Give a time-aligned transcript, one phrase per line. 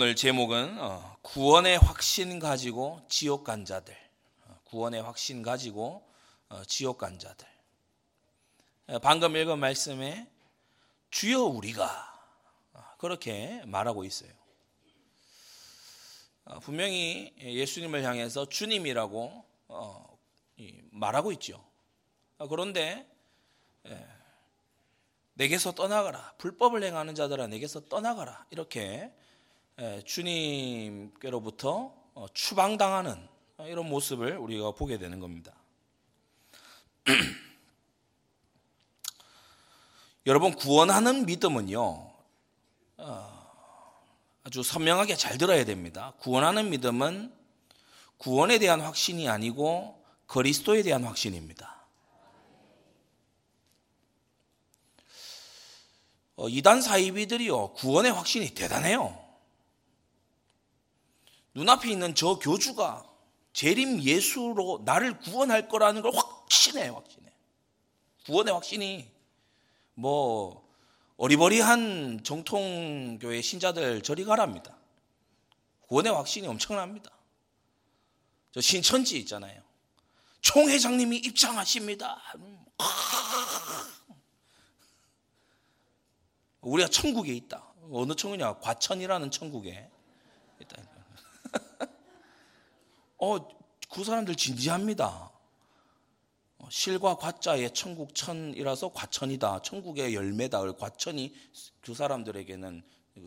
[0.00, 3.96] 오늘 제목은 어, 구원의 확신 가지고 지옥 간 자들.
[4.46, 6.08] 어, 구원의 확신 가지고
[6.48, 7.48] 어, 지옥 간 자들.
[9.02, 10.30] 방금 읽은 말씀에
[11.10, 12.16] 주여 우리가
[12.98, 14.30] 그렇게 말하고 있어요.
[16.62, 19.44] 분명히 예수님을 향해서 주님이라고
[20.92, 21.64] 말하고 있죠.
[22.48, 23.04] 그런데
[23.88, 24.06] 예,
[25.34, 26.34] 내게서 떠나가라.
[26.38, 28.46] 불법을 행하는 자들아 내게서 떠나가라.
[28.50, 29.17] 이렇게 예,
[30.04, 33.28] 주님께로부터 어, 추방당하는
[33.60, 35.54] 이런 모습을 우리가 보게 되는 겁니다.
[40.26, 42.10] 여러분 구원하는 믿음은요
[42.96, 44.02] 어,
[44.42, 46.12] 아주 선명하게 잘 들어야 됩니다.
[46.18, 47.32] 구원하는 믿음은
[48.16, 51.86] 구원에 대한 확신이 아니고 그리스도에 대한 확신입니다.
[56.34, 59.27] 어, 이단 사이비들이요 구원의 확신이 대단해요.
[61.58, 63.04] 눈앞에 있는 저 교주가
[63.52, 67.32] 재림 예수로 나를 구원할 거라는 걸 확신해, 확신해.
[68.26, 69.10] 구원의 확신이
[69.94, 70.64] 뭐
[71.16, 74.76] 어리버리한 정통교회 신자들 저리 가랍니다.
[75.88, 77.10] 구원의 확신이 엄청납니다.
[78.52, 79.60] 저 신천지 있잖아요.
[80.40, 82.22] 총 회장님이 입장하십니다.
[86.60, 87.64] 우리가 천국에 있다.
[87.90, 88.58] 어느 천국이냐?
[88.60, 89.90] 과천이라는 천국에
[90.60, 90.82] 있다.
[93.18, 93.48] 어,
[93.90, 95.30] 그 사람들 진지합니다.
[96.58, 99.62] 어, 실과 과자의 천국 천이라서 과천이다.
[99.62, 100.72] 천국의 열매다.
[100.72, 101.34] 과천이
[101.80, 102.82] 그 사람들에게는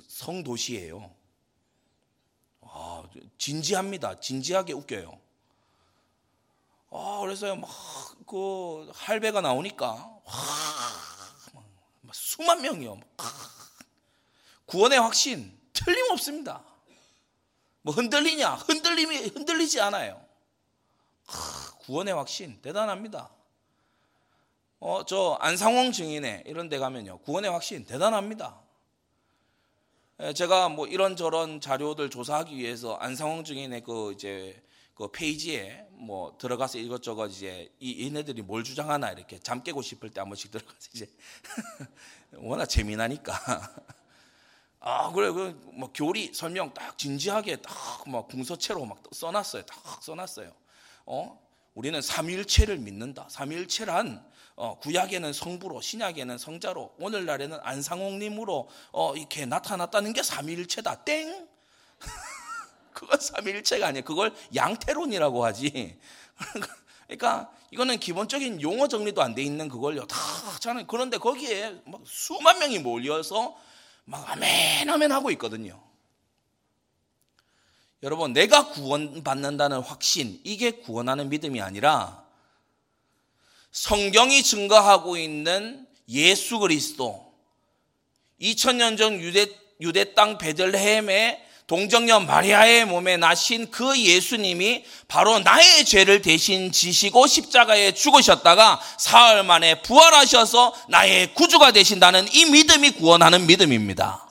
[0.08, 1.14] 성도시예요.
[2.62, 3.04] 아,
[3.38, 4.20] 진지합니다.
[4.20, 5.20] 진지하게 웃겨요.
[6.92, 7.70] 아, 그래서 막
[8.32, 10.34] 그 할배가 나오니까 와,
[12.14, 12.98] 수만 명이요.
[14.68, 16.64] 구원의 확신 틀림없습니다.
[17.82, 18.56] 뭐 흔들리냐?
[18.56, 20.24] 흔들림이 흔들리지 않아요.
[21.80, 23.32] 구원의 확신 대단합니다.
[24.80, 27.20] 어, 저 안상홍 증인회 이런 데 가면요.
[27.20, 28.60] 구원의 확신 대단합니다.
[30.36, 34.62] 제가 뭐 이런저런 자료들 조사하기 위해서 안상홍 증인의 그 이제
[34.94, 40.20] 그 페이지에 뭐 들어가서 이것저것 이제 이 얘네들이 뭘 주장하나 이렇게 잠 깨고 싶을 때
[40.22, 41.10] 한 번씩 들어가서 이제
[42.38, 43.34] 워낙 재미나니까
[44.82, 49.64] 아 그래 그뭐 교리 설명 딱 진지하게 딱막 궁서체로 막 써놨어요.
[49.64, 50.52] 딱 써놨어요.
[51.06, 51.40] 어
[51.76, 53.28] 우리는 삼일체를 믿는다.
[53.30, 54.26] 삼일체란
[54.56, 61.04] 어, 구약에는 성부로 신약에는 성자로 오늘날에는 안상홍님으로 어, 이렇게 나타났다는 게 삼일체다.
[61.04, 61.48] 땡.
[62.94, 64.04] 그건 삼일체가 아니에요.
[64.04, 65.98] 그걸 양태론이라고 하지.
[67.08, 70.06] 그러니까 이거는 기본적인 용어 정리도 안 돼 있는 그걸요.
[70.08, 70.18] 다
[70.60, 73.56] 저는 그런데 거기에 막 수만 명이 몰려서
[74.06, 75.82] 막 아멘 아멘 하고 있거든요.
[78.04, 82.26] 여러분 내가 구원받는다는 확신 이게 구원하는 믿음이 아니라
[83.72, 87.32] 성경이 증거하고 있는 예수 그리스도
[88.42, 89.48] 2000년 전 유대
[89.80, 97.94] 유대 땅 베들레헴에 동정녀 마리아의 몸에 나신 그 예수님이 바로 나의 죄를 대신 지시고 십자가에
[97.94, 104.28] 죽으셨다가 사흘 만에 부활하셔서 나의 구주가 되신다는 이 믿음이 구원하는 믿음입니다.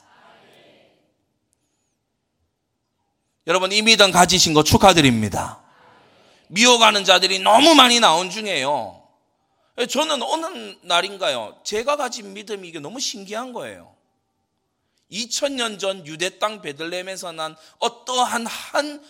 [3.47, 5.63] 여러분 이 믿음 가지신 거 축하드립니다.
[6.49, 9.01] 미워가는 자들이 너무 많이 나온 중에요.
[9.89, 11.57] 저는 어느 날인가요?
[11.63, 13.95] 제가 가진 믿음이 이게 너무 신기한 거예요.
[15.11, 19.03] 2000년 전 유대 땅 베들레헴에서 난 어떠한 한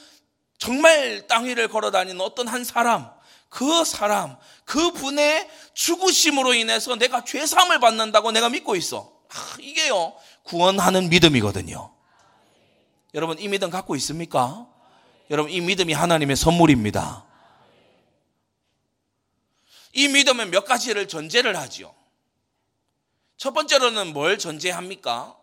[0.57, 3.11] 정말 땅 위를 걸어 다니는 어떤 한 사람
[3.49, 9.11] 그 사람 그 분의 죽으심으로 인해서 내가 죄 사함을 받는다고 내가 믿고 있어.
[9.29, 10.13] 아, 이게요.
[10.43, 11.93] 구원하는 믿음이거든요.
[13.13, 14.67] 여러분 이 믿음 갖고 있습니까?
[15.29, 17.25] 여러분 이 믿음이 하나님의 선물입니다.
[19.93, 21.93] 이 믿음은 몇 가지를 전제를 하지요.
[23.35, 25.40] 첫 번째로는 뭘 전제합니까?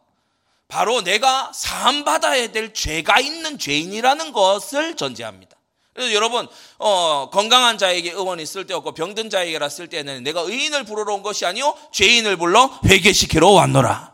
[0.68, 5.56] 바로 내가 사함받아야 될 죄가 있는 죄인이라는 것을 전제합니다.
[5.94, 6.46] 그래서 여러분
[6.78, 11.76] 어, 건강한 자에게 의원이 쓸데없고 병든 자에게라 쓸 때는 내가 의인을 부르러 온 것이 아니요
[11.92, 14.12] 죄인을 불러 회개시키러 왔노라.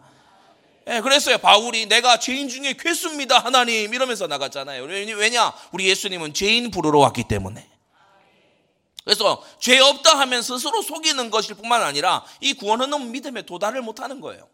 [0.89, 1.39] 예, 그랬어요.
[1.39, 4.85] 바울이 내가 죄인 중에 괴수입니다 하나님 이러면서 나갔잖아요.
[4.85, 5.53] 왜냐?
[5.73, 7.69] 우리 예수님은 죄인 부르러 왔기 때문에.
[9.05, 14.49] 그래서 죄 없다 하면 스스로 속이는 것일 뿐만 아니라 이 구원은 믿음에 도달을 못하는 거예요.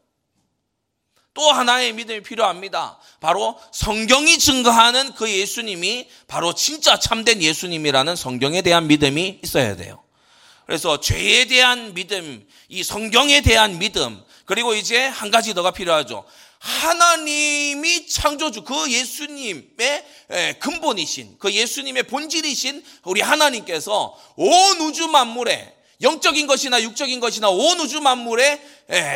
[1.34, 2.98] 또 하나의 믿음이 필요합니다.
[3.20, 10.02] 바로 성경이 증거하는 그 예수님이 바로 진짜 참된 예수님이라는 성경에 대한 믿음이 있어야 돼요.
[10.66, 16.24] 그래서 죄에 대한 믿음, 이 성경에 대한 믿음, 그리고 이제 한 가지 더가 필요하죠.
[16.58, 20.04] 하나님이 창조주 그 예수님의
[20.60, 28.00] 근본이신 그 예수님의 본질이신 우리 하나님께서 온 우주 만물에 영적인 것이나 육적인 것이나 온 우주
[28.00, 28.60] 만물의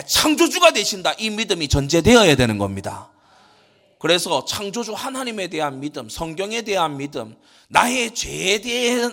[0.07, 1.15] 창조주가 되신다.
[1.19, 3.11] 이 믿음이 전제되어야 되는 겁니다.
[3.99, 7.35] 그래서 창조주 하나님에 대한 믿음, 성경에 대한 믿음,
[7.69, 8.61] 나의 죄에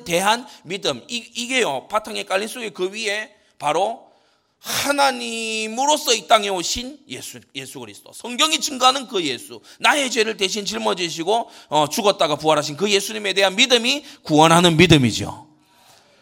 [0.04, 4.12] 대한 믿음, 이, 게요 바탕에 깔린 속에 그 위에 바로
[4.60, 8.12] 하나님으로서 이 땅에 오신 예수, 예수 그리스도.
[8.14, 9.62] 성경이 증거하는 그 예수.
[9.80, 15.51] 나의 죄를 대신 짊어지시고 어, 죽었다가 부활하신 그 예수님에 대한 믿음이 구원하는 믿음이죠.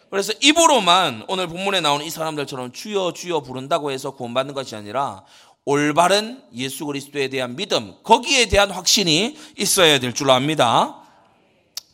[0.09, 5.23] 그래서 입으로만 오늘 본문에 나오는 이 사람들처럼 주여 주여 부른다고 해서 구원받는 것이 아니라
[5.65, 11.03] 올바른 예수 그리스도에 대한 믿음, 거기에 대한 확신이 있어야 될 줄 압니다.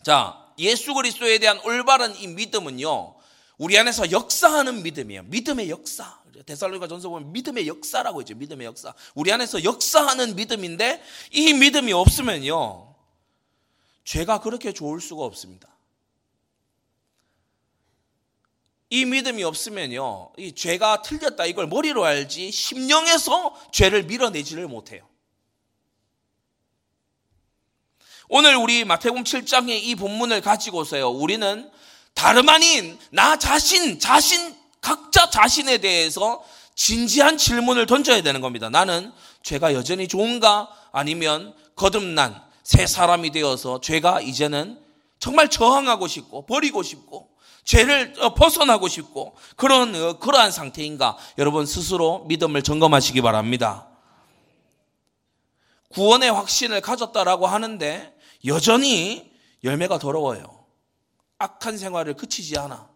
[0.04, 3.16] 자, 예수 그리스도에 대한 올바른 이 믿음은요,
[3.58, 5.24] 우리 안에서 역사하는 믿음이에요.
[5.24, 6.20] 믿음의 역사.
[6.46, 8.36] 데살로니가 전서 보면 믿음의 역사라고 있죠.
[8.36, 8.94] 믿음의 역사.
[9.16, 11.02] 우리 안에서 역사하는 믿음인데
[11.32, 12.94] 이 믿음이 없으면요.
[14.04, 15.75] 죄가 그렇게 좋을 수가 없습니다.
[18.90, 20.32] 이 믿음이 없으면요.
[20.38, 25.08] 이 죄가 틀렸다 이걸 머리로 알지 심령에서 죄를 밀어내지를 못해요.
[28.28, 31.10] 오늘 우리 마태복음 7장의 이 본문을 가지고서요.
[31.10, 31.70] 우리는
[32.14, 36.44] 다름 아닌 나 자신 자신 각자 자신에 대해서
[36.76, 38.70] 진지한 질문을 던져야 되는 겁니다.
[38.70, 39.12] 나는
[39.44, 40.70] 죄가 여전히 좋은가?
[40.92, 44.80] 아니면 거듭난 새 사람이 되어서 죄가 이제는
[45.20, 47.35] 정말 저항하고 싶고 버리고 싶고
[47.66, 51.18] 죄를 어, 벗어나고 싶고 그런 어, 그러한 상태인가?
[51.38, 53.88] 여러분 스스로 믿음을 점검하시기 바랍니다.
[55.90, 58.16] 구원의 확신을 가졌다라고 하는데
[58.46, 59.32] 여전히
[59.64, 60.66] 열매가 더러워요.
[61.40, 62.88] 악한 생활을 그치지 않아.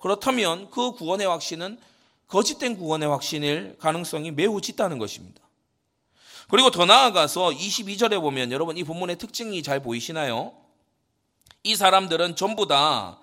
[0.00, 1.78] 그렇다면 그 구원의 확신은
[2.26, 5.40] 거짓된 구원의 확신일 가능성이 매우 짙다는 것입니다.
[6.50, 10.54] 그리고 더 나아가서 22절에 보면 여러분 이 본문의 특징이 잘 보이시나요?
[11.68, 13.18] 이 사람들은 전부 다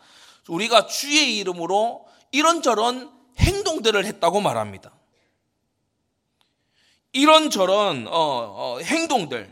[0.47, 4.91] 우리가 주의 이름으로 이런저런 행동들을 했다고 말합니다.
[7.11, 9.51] 이런저런 어, 어, 행동들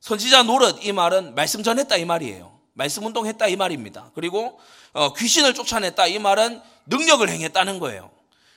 [0.00, 2.58] 선지자 노릇 이 말은 말씀 전했다 이 말이에요.
[2.72, 4.10] 말씀 운동했다 이 말입니다.
[4.16, 4.58] 그리고
[4.92, 8.10] 어, 귀신을 쫓아냈다 이 말은 능력을 행했다는 거예요.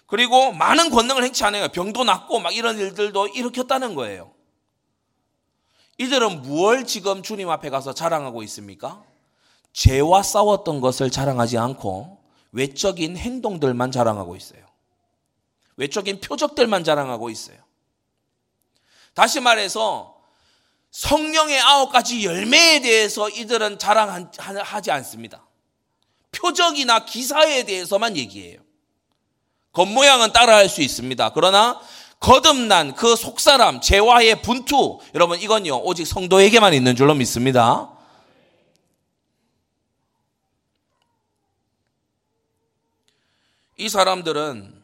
[0.07, 1.67] 그리고 많은 권능을 행치 않아요.
[1.67, 4.33] 병도 낫고 막 이런 일들도 일으켰다는 거예요.
[5.99, 9.03] 이들은 무엇 지금 주님 앞에 가서 자랑하고 있습니까?
[9.77, 12.18] 죄와 싸웠던 것을 자랑하지 않고
[12.51, 14.65] 외적인 행동들만 자랑하고 있어요.
[15.75, 17.57] 외적인 표적들만 자랑하고 있어요.
[19.13, 20.18] 다시 말해서
[20.89, 25.45] 성령의 아홉 가지 열매에 대해서 이들은 자랑하지 않습니다.
[26.31, 28.59] 표적이나 기사에 대해서만 얘기해요.
[29.73, 31.33] 겉모양은 따라할 수 있습니다.
[31.33, 31.80] 그러나
[32.19, 37.91] 거듭난 그 속사람, 재화의 분투, 여러분 이건요, 오직 성도에게만 있는 줄로 믿습니다.
[43.77, 44.83] 이 사람들은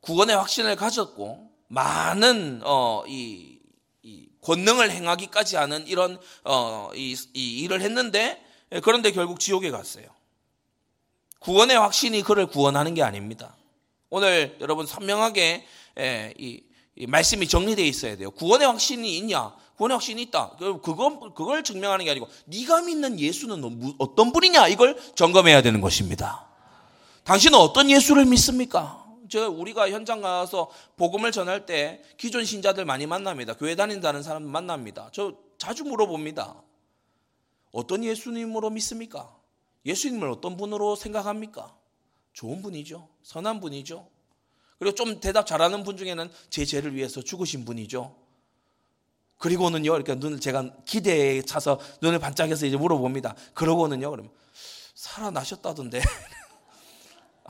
[0.00, 3.58] 구원의 확신을 가졌고, 많은, 어, 이,
[4.02, 8.42] 이 권능을 행하기까지 하는 이런, 어, 이, 이 일을 했는데,
[8.82, 10.06] 그런데 결국 지옥에 갔어요.
[11.40, 13.56] 구원의 확신이 그를 구원하는 게 아닙니다.
[14.10, 15.66] 오늘 여러분 선명하게
[16.38, 16.62] 이,
[16.96, 18.30] 이 말씀이 정리되어 있어야 돼요.
[18.30, 19.54] 구원의 확신이 있냐?
[19.76, 20.50] 구원의 확신이 있다.
[20.58, 26.49] 그거 그걸 증명하는 게 아니고 네가 믿는 예수는 어떤 분이냐 이걸 점검해야 되는 것입니다.
[27.30, 29.06] 당신은 어떤 예수를 믿습니까?
[29.28, 33.54] 저 우리가 현장 가서 복음을 전할 때 기존 신자들 많이 만납니다.
[33.54, 35.10] 교회 다닌다는 사람 만납니다.
[35.12, 36.60] 저 자주 물어봅니다.
[37.70, 39.32] 어떤 예수님으로 믿습니까?
[39.86, 41.72] 예수님을 어떤 분으로 생각합니까?
[42.32, 43.06] 좋은 분이죠.
[43.22, 44.08] 선한 분이죠.
[44.80, 48.12] 그리고 좀 대답 잘하는 분 중에는 제 죄를 위해서 죽으신 분이죠.
[49.38, 53.36] 그리고는요, 이렇게 눈을 제가 기대에 차서 눈을 반짝여서 이제 물어봅니다.
[53.54, 54.32] 그러고는요, 그러면
[54.96, 56.00] 살아나셨다던데.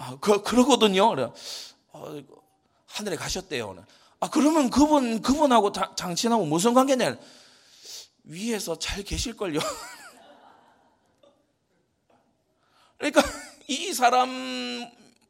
[0.00, 1.12] 아, 그, 그러거든요.
[1.92, 2.22] 어,
[2.86, 3.84] 하늘에 가셨대요.
[4.18, 7.18] 아, 그러면 그분, 그분하고 장친하고 무슨 관계냐?
[8.24, 9.60] 위에서 잘 계실걸요.
[12.96, 13.22] 그러니까
[13.68, 14.88] 이 사람이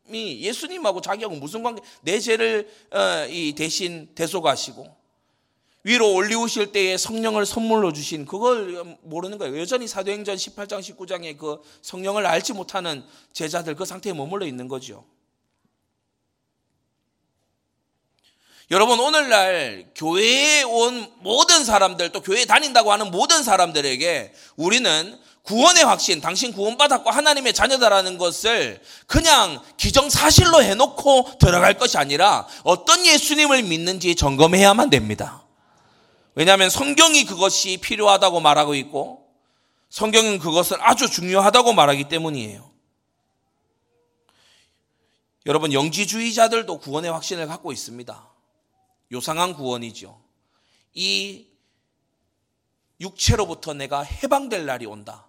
[0.08, 1.82] 예수님하고 자기하고 무슨 관계?
[2.02, 4.99] 내 죄를 어, 대신 대속하시고
[5.82, 9.58] 위로 올리우실 때에 성령을 선물로 주신 그걸 모르는 거예요.
[9.58, 15.04] 여전히 사도행전 18장 19장의 그 성령을 알지 못하는 제자들 그 상태에 머물러 있는 거죠.
[18.70, 25.84] 여러분 오늘날 교회에 온 모든 사람들 또 교회 에 다닌다고 하는 모든 사람들에게 우리는 구원의
[25.84, 34.14] 확신, 당신 구원받았고 하나님의 자녀다라는 것을 그냥 기정사실로 해놓고 들어갈 것이 아니라 어떤 예수님을 믿는지
[34.14, 35.42] 점검해야만 됩니다.
[36.40, 39.30] 왜냐하면 성경이 그것이 필요하다고 말하고 있고
[39.90, 42.70] 성경은 그것을 아주 중요하다고 말하기 때문이에요.
[45.44, 48.26] 여러분, 영지주의자들도 구원의 확신을 갖고 있습니다.
[49.12, 50.18] 요상한 구원이죠.
[50.94, 51.46] 이
[53.02, 55.26] 육체로부터 내가 해방될 날이 온다.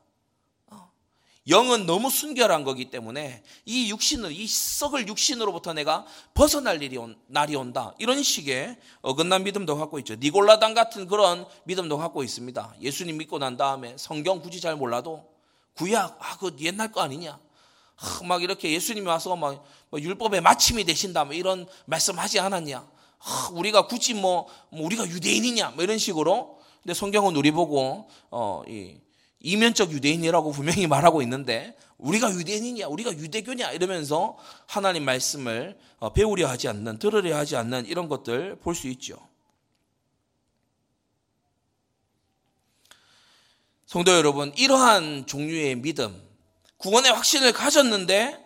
[1.47, 6.05] 영은 너무 순결한 거기 때문에 이 육신으로, 이 썩을 육신으로부터 내가
[6.35, 7.95] 벗어날 일이 온, 날이 온다.
[7.97, 10.15] 이런 식의 어긋난 믿음도 갖고 있죠.
[10.15, 12.75] 니골라당 같은 그런 믿음도 갖고 있습니다.
[12.81, 15.25] 예수님 믿고 난 다음에 성경 굳이 잘 몰라도
[15.75, 17.39] 구약, 아, 그 옛날 거 아니냐.
[17.97, 19.63] 아, 막 이렇게 예수님이 와서 막뭐
[19.97, 21.25] 율법의 마침이 되신다.
[21.25, 22.87] 뭐 이런 말씀 하지 않았냐.
[23.19, 25.71] 아, 우리가 굳이 뭐, 뭐 우리가 유대인이냐.
[25.71, 26.59] 뭐 이런 식으로.
[26.83, 28.97] 근데 성경은 우리 보고, 어, 이,
[29.41, 36.67] 이면적 유대인이라고 분명히 말하고 있는데 우리가 유대인이냐 우리가 유대교냐 이러면서 하나님 말씀을 어, 배우려 하지
[36.67, 39.17] 않는 들으려 하지 않는 이런 것들 볼 수 있죠.
[43.85, 46.21] 성도 여러분 이러한 종류의 믿음
[46.77, 48.39] 구원의 확신을 가졌는데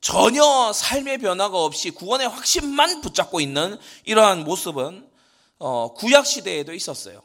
[0.00, 5.10] 전혀 삶의 변화가 없이 구원의 확신만 붙잡고 있는 이러한 모습은
[5.58, 7.20] 어, 구약 시대에도 있었어요.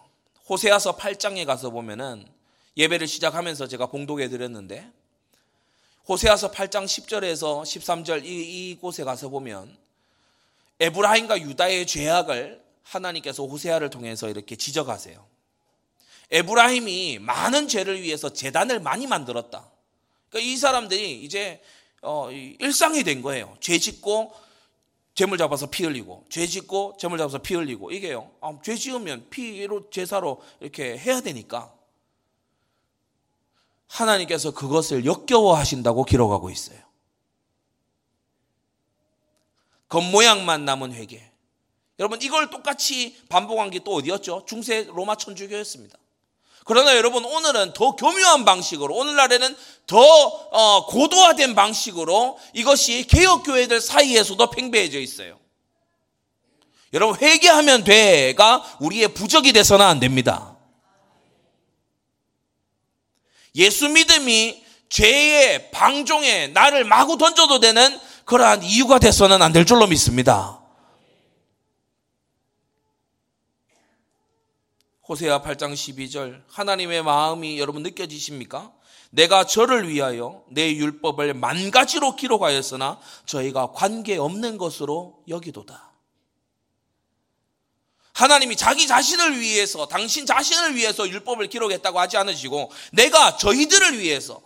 [0.50, 2.26] 호세아서 8장에 가서 보면은
[2.80, 4.90] 예배를 시작하면서 제가 봉독해 드렸는데
[6.08, 9.78] 호세아서 8장 10절에서 13절 이, 이곳에 가서 보면
[10.80, 15.28] 에브라임과 유다의 죄악을 하나님께서 호세아를 통해서 이렇게 지적하세요.
[16.32, 19.70] 에브라임이 많은 죄를 위해서 재단을 많이 만들었다.
[20.30, 21.62] 그러니까 이 사람들이 이제
[22.02, 23.58] 어, 일상이 된 거예요.
[23.60, 24.34] 죄 짓고
[25.16, 28.32] 재물 잡아서 피 흘리고 죄 짓고 재물 잡아서 피 흘리고 이게요.
[28.40, 31.78] 아, 죄 지으면 피로 제사로 이렇게 해야 되니까
[33.90, 36.80] 하나님께서 그것을 역겨워하신다고 기록하고 있어요.
[39.90, 41.22] 겉모양만 남은 회개.
[42.00, 44.46] 여러분 이걸 똑같이 반복한 게 또 어디였죠?
[44.48, 45.98] 중세 로마 천주교였습니다.
[46.66, 49.56] 그러나 여러분 오늘은 더 교묘한 방식으로 오늘날에는
[49.88, 55.40] 더 어, 고도화된 방식으로 이것이 개혁 교회들 사이에서도 팽배해져 있어요.
[56.94, 60.49] 여러분 회개하면 돼가 우리의 부적이 돼서는 안 됩니다.
[63.60, 70.60] 예수 믿음이 죄의 방종에 나를 마구 던져도 되는 그러한 이유가 돼서는 안 될 줄로 믿습니다.
[75.08, 78.72] 호세아 8장 12절 하나님의 마음이 여러분 느껴지십니까?
[79.12, 85.89] 내가 저를 위하여 내 율법을 만 가지로 기록하였으나 저희가 관계 없는 것으로 여기도다.
[88.20, 94.42] 하나님이 자기 자신을 위해서, 당신 자신을 위해서 율법을 기록했다고 하지 않으시고, 내가 저희들을 위해서,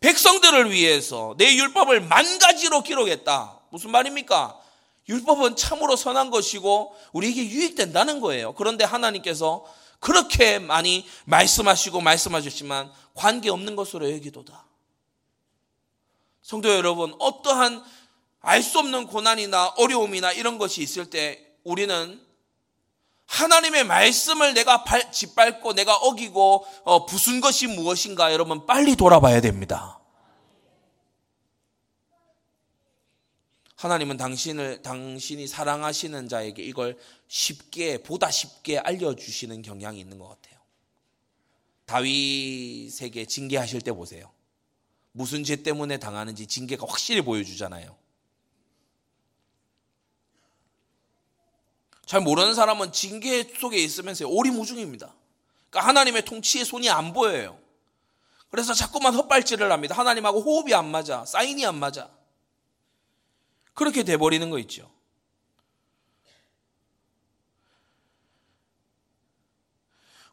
[0.00, 3.60] 백성들을 위해서 내 율법을 만 가지로 기록했다.
[3.70, 4.58] 무슨 말입니까?
[5.10, 8.54] 율법은 참으로 선한 것이고, 우리에게 유익된다는 거예요.
[8.54, 9.66] 그런데 하나님께서
[10.00, 14.64] 그렇게 많이 말씀하시고 말씀하셨지만, 관계없는 것으로 여기도다.
[16.40, 17.84] 성도 여러분, 어떠한
[18.40, 22.23] 알 수 없는 고난이나 어려움이나 이런 것이 있을 때 우리는
[23.26, 30.00] 하나님의 말씀을 내가 짓밟고 내가 어기고 어, 부순 것이 무엇인가 여러분 빨리 돌아봐야 됩니다.
[33.76, 36.96] 하나님은 당신을 당신이 사랑하시는 자에게 이걸
[37.28, 40.60] 쉽게 보다 쉽게 알려주시는 경향이 있는 것 같아요.
[41.84, 44.30] 다윗에게 징계하실 때 보세요.
[45.12, 47.94] 무슨 죄 때문에 당하는지 징계가 확실히 보여주잖아요.
[52.06, 55.12] 잘 모르는 사람은 징계 속에 있으면서 오리무중입니다.
[55.70, 57.58] 그러니까 하나님의 통치의 손이 안 보여요.
[58.50, 59.96] 그래서 자꾸만 헛발질을 합니다.
[59.96, 61.24] 하나님하고 호흡이 안 맞아.
[61.24, 62.08] 사인이 안 맞아.
[63.72, 64.88] 그렇게 돼버리는 거 있죠.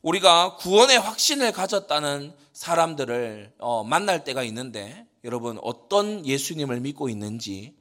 [0.01, 7.75] 우리가 구원의 확신을 가졌다는 사람들을 어, 만날 때가 있는데 여러분 어떤 예수님을 믿고 있는지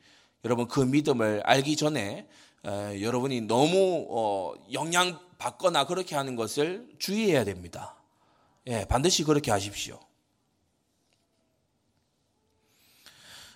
[0.44, 2.28] 여러분 그 믿음을 알기 전에
[2.64, 7.96] 에, 여러분이 너무 어, 영향 받거나 그렇게 하는 것을 주의해야 됩니다.
[8.66, 9.98] 예, 반드시 그렇게 하십시오.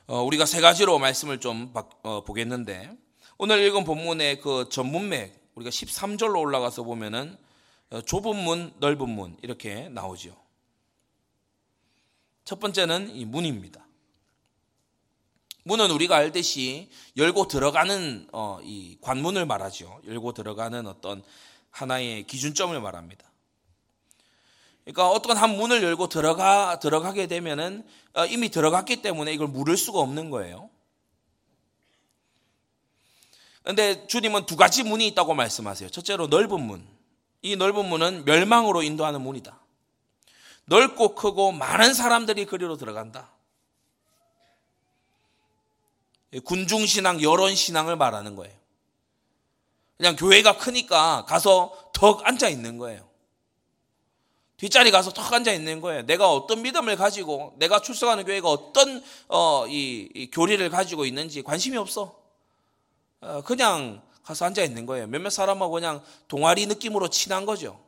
[0.06, 2.90] 어, 우리가 세 가지로 말씀을 좀 어, 보겠는데
[3.38, 7.36] 오늘 읽은 본문의 그 전문맥 우리가 13절로 올라가서 보면은
[7.90, 10.36] 어, 좁은 문, 넓은 문 이렇게 나오죠.
[12.44, 13.83] 첫 번째는 이 문입니다.
[15.64, 20.00] 문은 우리가 알듯이 열고 들어가는 어, 이 관문을 말하죠.
[20.06, 21.22] 열고 들어가는 어떤
[21.70, 23.24] 하나의 기준점을 말합니다.
[24.84, 29.98] 그러니까 어떤 한 문을 열고 들어가 들어가게 되면은 어, 이미 들어갔기 때문에 이걸 물을 수가
[30.00, 30.68] 없는 거예요.
[33.62, 35.88] 근데 주님은 두 가지 문이 있다고 말씀하세요.
[35.88, 36.86] 첫째로 넓은 문.
[37.40, 39.58] 이 넓은 문은 멸망으로 인도하는 문이다.
[40.66, 43.33] 넓고 크고 많은 사람들이 그리로 들어간다.
[46.40, 48.54] 군중신앙, 여론신앙을 말하는 거예요.
[49.96, 53.08] 그냥 교회가 크니까 가서 턱 앉아 있는 거예요.
[54.56, 56.02] 뒷자리 가서 턱 앉아 있는 거예요.
[56.06, 61.76] 내가 어떤 믿음을 가지고 내가 출석하는 교회가 어떤 어, 이, 이 교리를 가지고 있는지 관심이
[61.76, 62.18] 없어.
[63.20, 65.06] 어, 그냥 가서 앉아 있는 거예요.
[65.06, 67.80] 몇몇 사람하고 그냥 동아리 느낌으로 친한 거죠.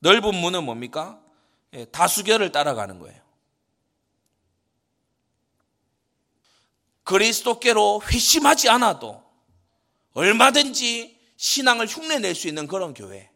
[0.00, 1.20] 넓은 문은 뭡니까?
[1.72, 3.25] 예, 다수결을 따라가는 거예요.
[7.06, 9.22] 그리스도께로 회심하지 않아도
[10.12, 13.30] 얼마든지 신앙을 흉내낼 수 있는 그런 교회.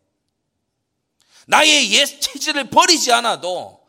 [1.46, 3.80] 나의 옛 체질을 버리지 않아도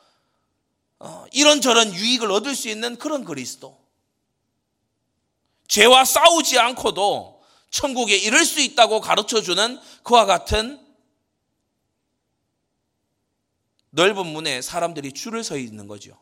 [1.00, 3.80] 어, 이런저런 유익을 얻을 수 있는 그런 그리스도.
[5.68, 10.80] 죄와 싸우지 않고도 천국에 이를 수 있다고 가르쳐 주는 그와 같은
[13.90, 16.20] 넓은 문에 사람들이 줄을 서 있는 거죠.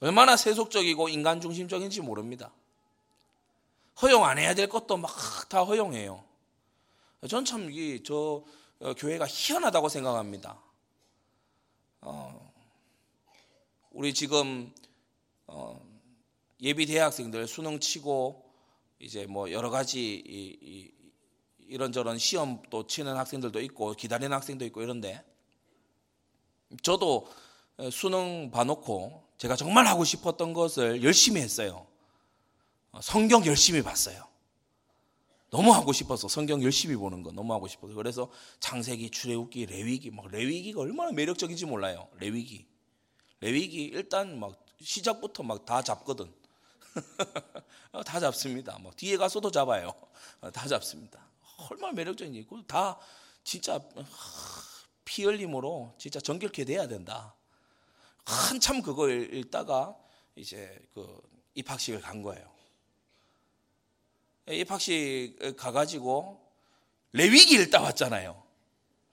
[0.00, 2.52] 얼마나 세속적이고 인간 중심적인지 모릅니다.
[4.02, 6.24] 허용 안 해야 될 것도 막 다 허용해요.
[7.28, 8.44] 전 참 이저
[8.80, 10.60] 어, 교회가 희한하다고 생각합니다.
[12.02, 12.52] 어,
[13.90, 14.72] 우리 지금
[15.46, 15.80] 어,
[16.60, 18.44] 예비 대학생들 수능 치고
[18.98, 20.92] 이제 뭐 여러 가지 이, 이,
[21.68, 25.24] 이런저런 시험도 치는 학생들도 있고 기다리는 학생도 있고 이런데
[26.82, 27.28] 저도
[27.90, 31.86] 수능 봐놓고 제가 정말 하고 싶었던 것을 열심히 했어요.
[33.02, 34.26] 성경 열심히 봤어요.
[35.50, 40.26] 너무 하고 싶어서 성경 열심히 보는 거 너무 하고 싶어서 그래서 창세기, 출애굽기, 레위기 막
[40.28, 42.08] 레위기가 얼마나 매력적인지 몰라요.
[42.18, 42.66] 레위기,
[43.40, 46.32] 레위기 일단 막 시작부터 막 다 잡거든.
[48.06, 48.78] 다 잡습니다.
[48.78, 49.92] 뭐 뒤에 가서도 잡아요.
[50.52, 51.26] 다 잡습니다.
[51.70, 52.98] 얼마나 매력적인지 다
[53.44, 53.80] 진짜
[55.04, 57.35] 피 흘림으로 진짜 정결케 돼야 된다.
[58.26, 59.96] 한참 그거 읽다가
[60.34, 61.20] 이제 그
[61.54, 62.50] 입학식을 간 거예요.
[64.48, 66.40] 입학식 가가지고
[67.12, 68.42] 레위기 읽다 왔잖아요.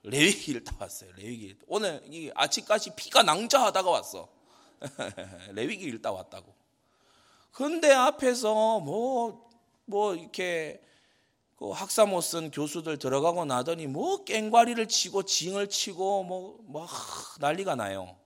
[0.02, 1.12] 레위기 읽다 왔어요.
[1.16, 4.28] 레위기 오늘 이 아침까지 피가 낭자하다가 왔어.
[5.52, 6.54] 레위기 읽다 왔다고.
[7.52, 9.50] 근데 앞에서 뭐뭐
[9.86, 10.82] 뭐 이렇게
[11.56, 16.86] 그 학사 못 쓴 교수들 들어가고 나더니 뭐 깽과리를 치고 징을 치고 뭐, 뭐
[17.38, 18.23] 난리가 나요.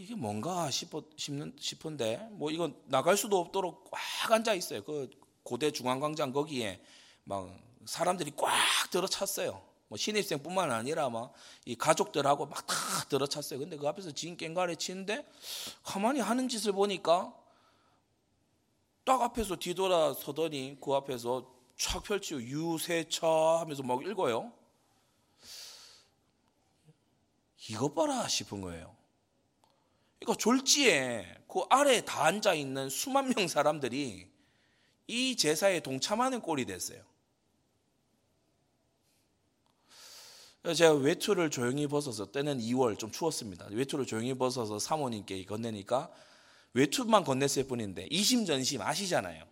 [0.00, 4.82] 이게 뭔가 싶는, 싶은데 뭐 이건 나갈 수도 없도록 꽉 앉아 있어요.
[4.82, 5.10] 그
[5.42, 6.82] 고대 중앙광장 거기에
[7.24, 8.50] 막 사람들이 꽉
[8.90, 9.62] 들어찼어요.
[9.88, 11.34] 뭐 신입생뿐만 아니라 막
[11.66, 12.74] 이 가족들하고 막 다
[13.10, 13.58] 들어찼어요.
[13.58, 15.30] 근데 그 앞에서 진 깽가리 치는데
[15.82, 17.34] 가만히 하는 짓을 보니까
[19.04, 23.26] 딱 앞에서 뒤돌아 서더니 그 앞에서 촥 펼치고 유세차
[23.60, 24.50] 하면서 막 읽어요.
[27.68, 28.99] 이것 봐라 싶은 거예요.
[30.20, 34.28] 그러니까 졸지에 그 아래에 다 앉아 있는 수만 명 사람들이
[35.08, 37.02] 이 제사에 동참하는 꼴이 됐어요.
[40.76, 43.66] 제가 외투를 조용히 벗어서 때는 2월 좀 추웠습니다.
[43.70, 46.10] 외투를 조용히 벗어서 사모님께 건네니까
[46.74, 49.42] 외투만 건넸을 뿐인데 이심전심 아시잖아요.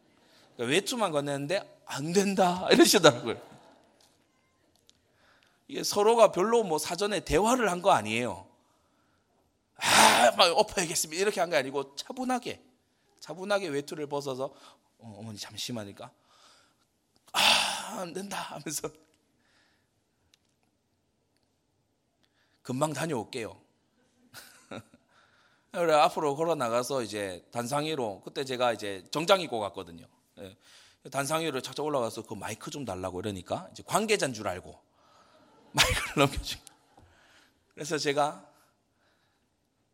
[0.54, 3.40] 그러니까 외투만 건넸는데 안 된다 이러시더라고요.
[5.66, 8.47] 이게 서로가 별로 뭐 사전에 대화를 한 거 아니에요.
[10.28, 11.20] 아, 막 엎어야겠습니다.
[11.20, 12.62] 이렇게 한 게 아니고 차분하게,
[13.20, 14.54] 차분하게 외투를 벗어서
[14.98, 16.10] 어, 머니 잠시만이니까
[17.32, 18.90] 아, 안 된다 하면서
[22.62, 23.60] 금방 다녀올게요.
[25.72, 30.06] 그래 앞으로 걸어 나가서 이제 단상위로 그때 제가 이제 정장 입고 갔거든요.
[30.38, 30.56] 예.
[31.10, 34.78] 단상위로 착착 올라가서 그 마이크 좀 달라고 이러니까 이제 관계자인 줄 알고
[35.72, 36.60] 마이크를 넘겨준.
[37.72, 38.47] 그래서 제가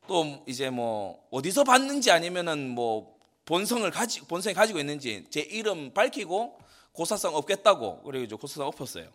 [0.07, 6.59] 또 이제 뭐 어디서 봤는지 아니면은 뭐 본성을 가지 본성이 가지고 있는지 제 이름 밝히고
[6.93, 9.13] 고사성 없겠다고 그래가지고 고사성 엎었어요.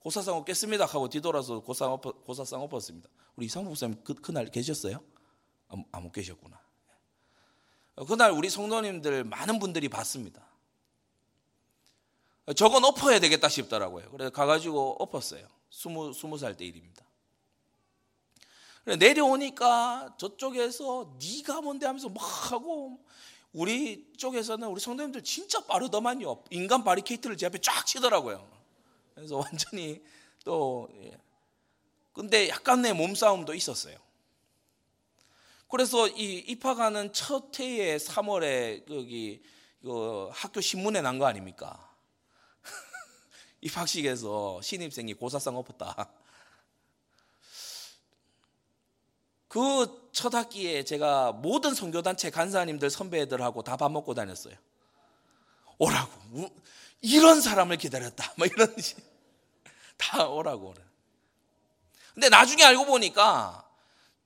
[0.00, 3.08] 고사상 없겠습니다 하고 뒤돌아서 고사상, 엎어, 고사상 엎었습니다.
[3.36, 5.00] 우리 이상부 목사님 그, 그날 계셨어요?
[5.68, 6.58] 안, 안 계셨구나.
[8.08, 10.46] 그날 우리 성도님들 많은 분들이 봤습니다.
[12.56, 14.10] 저건 엎어야 되겠다 싶더라고요.
[14.10, 15.46] 그래서 가가지고 엎었어요.
[15.70, 17.04] 스무, 스무 살 때 일입니다.
[18.84, 22.98] 내려오니까 저쪽에서 네가 뭔데 하면서 막 하고
[23.52, 26.44] 우리 쪽에서는 우리 성도님들 진짜 빠르더만요.
[26.50, 28.48] 인간 바리케이트를 제 앞에 쫙 치더라고요.
[29.14, 30.02] 그래서 완전히
[30.44, 31.18] 또 예.
[32.12, 33.96] 근데 약간의 몸싸움도 있었어요.
[35.68, 39.42] 그래서 이 입학하는 첫 해에 3월에 여기
[39.82, 41.88] 그 학교 신문에 난 거 아닙니까?
[43.60, 46.10] 입학식에서 신입생이 고사성 엎었다.
[49.50, 54.54] 그 첫 학기에 제가 모든 선교단체 간사님들 선배들하고 다 밥 먹고 다녔어요.
[55.78, 56.50] 오라고.
[57.00, 58.34] 이런 사람을 기다렸다.
[58.36, 58.74] 뭐 이런
[59.96, 60.74] 다 오라고.
[62.12, 63.66] 근데 나중에 알고 보니까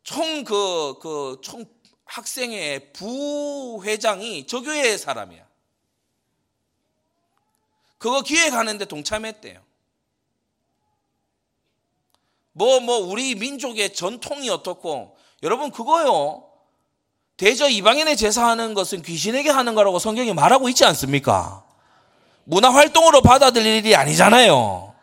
[0.02, 1.64] 총 그, 그, 총
[2.06, 5.46] 학생의 부회장이 저 교회 사람이야.
[7.98, 9.62] 그거 기획하는데 동참했대요.
[12.54, 16.48] 뭐, 뭐, 우리 민족의 전통이 어떻고, 여러분, 그거요.
[17.36, 21.64] 대저 이방인의 제사하는 것은 귀신에게 하는 거라고 성경이 말하고 있지 않습니까?
[22.44, 24.94] 문화 활동으로 받아들일 일이 아니잖아요.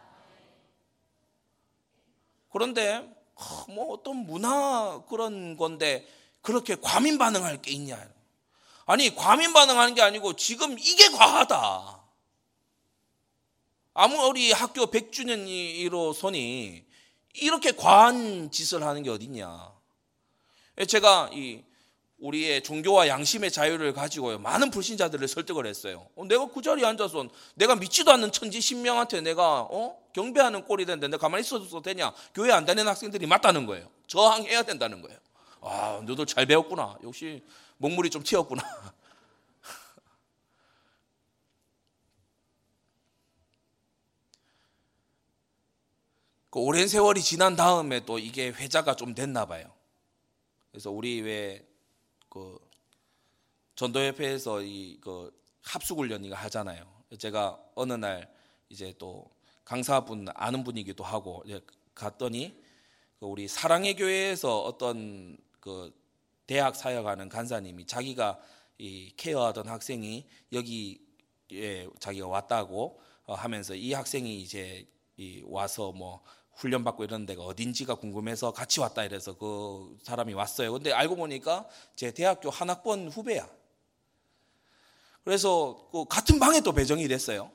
[2.52, 3.06] 그런데
[3.68, 6.08] 뭐 어떤 문화 그런 건데
[6.42, 8.00] 그렇게 과민 반응할 게 있냐?
[8.86, 12.00] 아니 과민 반응하는 게 아니고 지금 이게 과하다.
[13.94, 16.91] 아무리 학교 100주년이로서니
[17.36, 19.72] 이렇게 과한 짓을 하는 게 어딨냐?
[20.88, 21.64] 제가 이
[22.22, 26.08] 우리의 종교와 양심의 자유를 가지고요 많은 불신자들을 설득을 했어요.
[26.16, 29.98] 어, 내가 그 자리에 앉아서 내가 믿지도 않는 천지 신명한테 내가 어?
[30.14, 32.14] 경배하는 꼴이 되는데 내가 가만히 있어도 되냐?
[32.36, 33.90] 교회 안 다니는 학생들이 맞다는 거예요.
[34.08, 35.18] 저항해야 된다는 거예요.
[35.62, 36.98] 아, 너도 잘 배웠구나.
[37.04, 37.44] 역시
[37.78, 38.64] 목물이 좀 튀었구나.
[46.52, 49.74] 그 오랜 세월이 지난 다음에 또 이게 회자가 좀 됐나 봐요.
[50.70, 52.60] 그래서 우리 왜그
[53.76, 56.86] 전도협회에서 이 그 합숙훈련 이거 하잖아요.
[57.18, 58.32] 제가 어느 날
[58.70, 59.30] 이제 또
[59.64, 61.44] 강사분 아는 분이기도 하고
[61.94, 62.58] 갔더니
[63.20, 65.94] 그 우리 사랑의 교회에서 어떤 그
[66.48, 68.40] 대학 사역하는 간사님이 자기가
[68.78, 74.88] 이 케어하던 학생이 여기에 자기가 왔다고 어, 하면서 이 학생이 이제
[75.44, 76.24] 와서 뭐
[76.56, 80.74] 훈련 받고 이런 데가 어딘지가 궁금해서 같이 왔다 이래서 그 사람이 왔어요.
[80.74, 83.50] 근데 알고 보니까 제 대학교 한 학번 후배야.
[85.24, 87.52] 그래서 그 같은 방에 또 배정이 됐어요.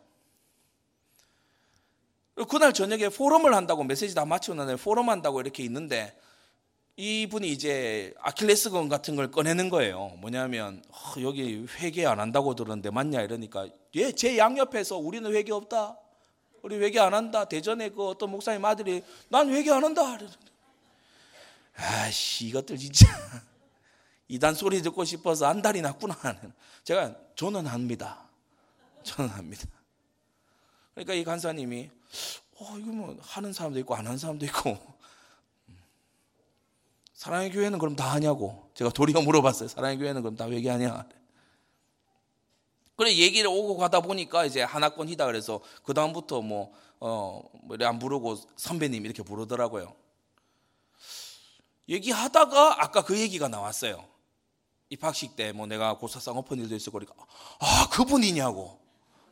[2.49, 6.19] 그날 저녁에 포럼을 한다고 메시지 다 마치고 나서 포럼 한다고 이렇게 있는데
[6.97, 10.13] 이분이 이제 아킬레스건 같은 걸 꺼내는 거예요.
[10.19, 15.99] 뭐냐면 어, 여기 회개 안 한다고 들었는데 맞냐 이러니까 예, 제 양옆에서 우리는 회개 없다.
[16.66, 17.44] 우리 회개 안 한다.
[17.44, 20.18] 대전에 그 어떤 목사님 아들이 난 회개 안 한다.
[21.76, 23.07] 아씨 이것들 진짜
[24.26, 26.16] 이단 소리 듣고 싶어서 한 달이 났구나.
[26.83, 28.29] 제가 저는 합니다.
[29.05, 29.64] 저는 합니다.
[30.94, 31.88] 그러니까 이 간사님이
[32.59, 34.76] 어 이거 뭐 하는 사람도 있고 안 하는 사람도 있고
[37.14, 39.68] 사랑의 교회는 그럼 다 하냐고 제가 도리어 물어봤어요.
[39.68, 41.07] 사랑의 교회는 그럼 다 회개하냐?
[42.97, 49.05] 그래 얘기를 오고 가다 보니까 이제 하나권이다 그래서 그 다음부터 뭐 어안 뭐 부르고 선배님
[49.05, 49.95] 이렇게 부르더라고요.
[51.89, 54.09] 얘기하다가 아까 그 얘기가 나왔어요.
[54.89, 57.27] 입학식 때 뭐 내가 고사상 오픈 일도 있었고 그러니까
[57.61, 58.81] 아 그분이냐고.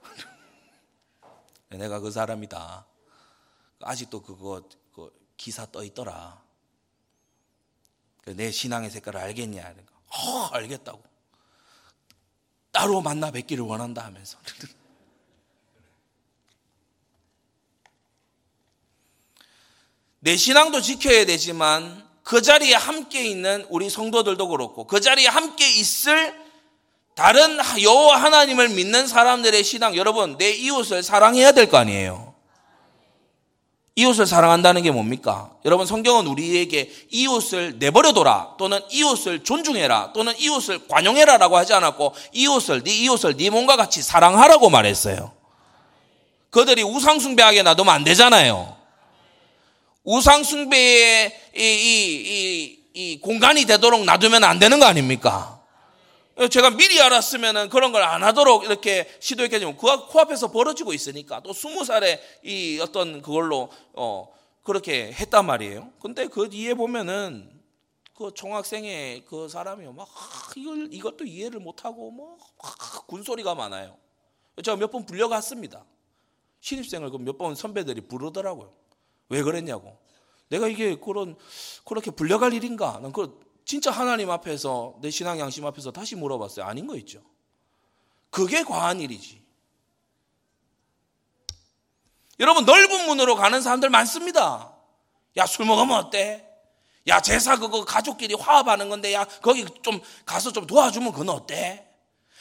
[1.71, 2.87] 내가 그 사람이다.
[3.81, 4.63] 아직도 그거
[4.95, 6.43] 그 기사 떠 있더라.
[8.27, 9.63] 내 신앙의 색깔을 알겠냐?
[9.63, 11.03] 그러니까, 어, 알겠다고.
[12.75, 14.37] 따로 만나 뵙기를 원한다 하면서.
[20.19, 26.35] 내 신앙도 지켜야 되지만 그 자리에 함께 있는 우리 성도들도 그렇고 그 자리에 함께 있을
[27.15, 32.34] 다른 여호와 하나님을 믿는 사람들의 신앙 여러분 내 이웃을 사랑해야 될 거 아니에요.
[33.97, 35.51] 이웃을 사랑한다는 게 뭡니까?
[35.65, 42.93] 여러분 성경은 우리에게 이웃을 내버려둬라 또는 이웃을 존중해라 또는 이웃을 관용해라라고 하지 않았고 이웃을 네
[42.93, 45.33] 이웃을 네 몸과 같이 사랑하라고 말했어요.
[46.51, 48.77] 그들이 우상 숭배하게 놔두면 안 되잖아요.
[50.03, 55.61] 우상 숭배의 이, 이, 이, 이 공간이 되도록 놔두면 안 되는 거 아닙니까?
[56.51, 61.53] 제가 미리 알았으면 그런 걸 안 하도록 이렇게 시도했게 되면 그 코앞에서 벌어지고 있으니까 또
[61.53, 64.29] 스무 살에 이 어떤 그걸로 어
[64.63, 65.93] 그렇게 했단 말이에요.
[66.01, 67.51] 근데 그 뒤에 보면은
[68.17, 70.09] 그 총학생의 그 사람이 막
[70.57, 72.39] 이걸 이것도 이해를 못하고 뭐
[73.07, 73.97] 군소리가 많아요.
[74.63, 75.85] 제가 몇 번 불려갔습니다.
[76.61, 78.73] 신입생을 그몇번 선배들이 부르더라고요.
[79.29, 79.99] 왜 그랬냐고.
[80.49, 81.37] 내가 이게 그런
[81.85, 82.99] 그렇게 불려갈 일인가?
[83.03, 86.67] 난 그 진짜 하나님 앞에서 내 신앙 양심 앞에서 다시 물어봤어요.
[86.67, 87.23] 아닌 거 있죠.
[88.31, 89.43] 그게 과한 일이지.
[92.41, 94.73] 여러분 넓은 문으로 가는 사람들 많습니다.
[95.37, 96.47] 야 술 먹으면 어때?
[97.07, 101.87] 야 제사 그거 가족끼리 화합하는 건데 야 거기 좀 가서 좀 도와주면 그건 어때?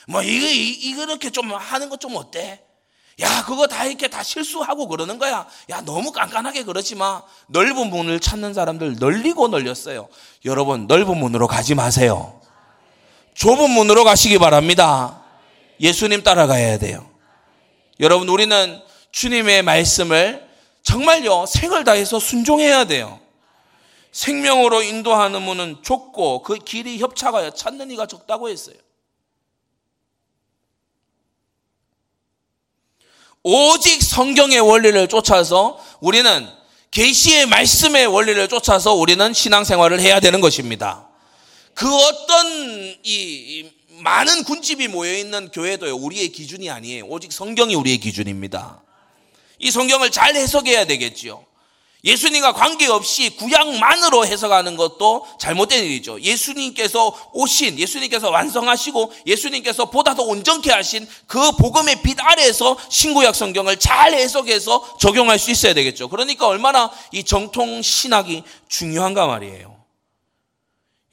[0.07, 2.65] 뭐 이거 이렇게 좀 하는 거좀 어때?
[3.19, 5.47] 야 그거 다 이렇게 다 실수하고 그러는 거야.
[5.69, 7.21] 야 너무 깐깐하게 그러지 마.
[7.47, 10.07] 넓은 문을 찾는 사람들 널리고 널렸어요.
[10.45, 12.41] 여러분 넓은 문으로 가지 마세요.
[13.35, 15.23] 좁은 문으로 가시기 바랍니다.
[15.79, 17.07] 예수님 따라가야 돼요.
[17.99, 20.47] 여러분 우리는 주님의 말씀을
[20.81, 23.19] 정말요 생을 다해서 순종해야 돼요.
[24.11, 28.75] 생명으로 인도하는 문은 좁고 그 길이 협착하여 찾는 이가 적다고 했어요.
[33.43, 36.47] 오직 성경의 원리를 쫓아서 우리는
[36.91, 41.09] 계시의 말씀의 원리를 쫓아서 우리는 신앙생활을 해야 되는 것입니다.
[41.73, 47.05] 그 어떤 이 많은 군집이 모여 있는 교회도요 우리의 기준이 아니에요.
[47.05, 48.81] 오직 성경이 우리의 기준입니다.
[49.59, 51.45] 이 성경을 잘 해석해야 되겠지요.
[52.03, 56.19] 예수님과 관계없이 구약만으로 해석하는 것도 잘못된 일이죠.
[56.19, 63.79] 예수님께서 오신, 예수님께서 완성하시고 예수님께서 보다 더 온전케 하신 그 복음의 빛 아래에서 신구약 성경을
[63.79, 66.09] 잘 해석해서 적용할 수 있어야 되겠죠.
[66.09, 69.73] 그러니까 얼마나 이 정통 신학이 중요한가 말이에요.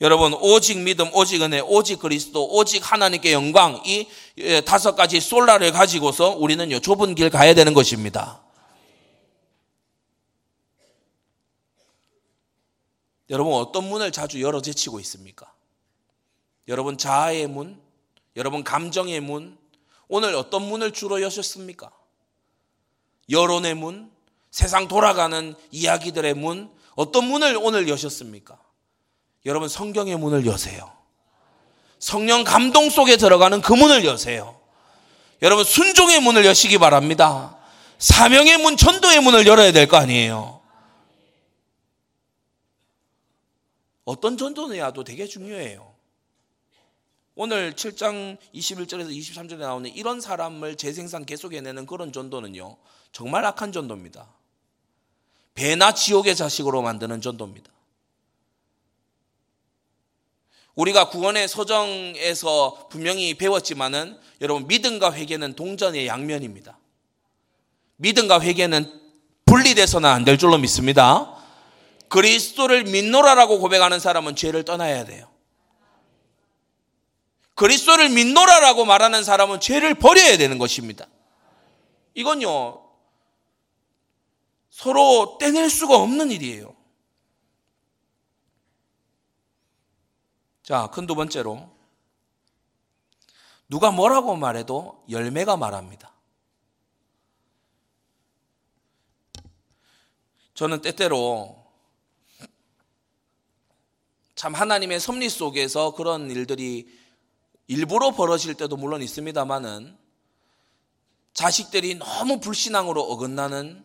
[0.00, 4.06] 여러분, 오직 믿음, 오직 은혜, 오직 그리스도, 오직 하나님께 영광, 이
[4.38, 8.40] 예, 다섯 가지 솔라를 가지고서 우리는 좁은 길 가야 되는 것입니다.
[13.30, 15.52] 여러분 어떤 문을 자주 열어 제치고 있습니까?
[16.68, 17.80] 여러분 자아의 문,
[18.36, 19.56] 여러분 감정의 문,
[20.08, 21.90] 오늘 어떤 문을 주로 여셨습니까?
[23.30, 24.10] 여론의 문,
[24.50, 28.58] 세상 돌아가는 이야기들의 문, 어떤 문을 오늘 여셨습니까?
[29.46, 30.92] 여러분 성경의 문을 여세요.
[32.00, 34.58] 성령 감동 속에 들어가는 그 문을 여세요.
[35.42, 37.56] 여러분 순종의 문을 여시기 바랍니다.
[37.98, 40.59] 사명의 문, 전도의 문을 열어야 될 거 아니에요.
[44.04, 45.94] 어떤 전도냐도 되게 중요해요.
[47.34, 52.76] 오늘 7장 21절에서 23절에 나오는 이런 사람을 재생산 계속해내는 그런 전도는요,
[53.12, 54.28] 정말 악한 전도입니다.
[55.54, 57.70] 배나 지옥의 자식으로 만드는 전도입니다.
[60.74, 66.78] 우리가 구원의 서정에서 분명히 배웠지만은 여러분 믿음과 회개는 동전의 양면입니다.
[67.96, 69.00] 믿음과 회개는
[69.44, 71.36] 분리돼서는 안 될 줄로 믿습니다.
[72.10, 75.30] 그리스도를 믿노라라고 고백하는 사람은 죄를 떠나야 돼요.
[77.54, 81.06] 그리스도를 믿노라라고 말하는 사람은 죄를 버려야 되는 것입니다.
[82.14, 82.84] 이건요,
[84.70, 86.74] 서로 떼낼 수가 없는 일이에요.
[90.64, 91.70] 자, 큰 두 번째로,
[93.68, 96.12] 누가 뭐라고 말해도 열매가 말합니다.
[100.54, 101.59] 저는 때때로
[104.40, 106.88] 참 하나님의 섭리 속에서 그런 일들이
[107.66, 109.98] 일부러 벌어질 때도 물론 있습니다만은
[111.34, 113.84] 자식들이 너무 불신앙으로 어긋나는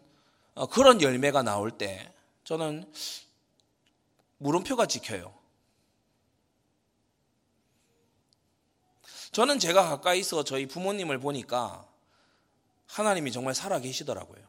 [0.53, 2.09] 어, 그런 열매가 나올 때
[2.45, 2.89] 저는
[4.37, 5.37] 물음표가 찍혀요.
[9.33, 11.85] 저는 제가 가까이서 저희 부모님을 보니까
[12.85, 14.41] 하나님이 정말 살아 계시더라고요.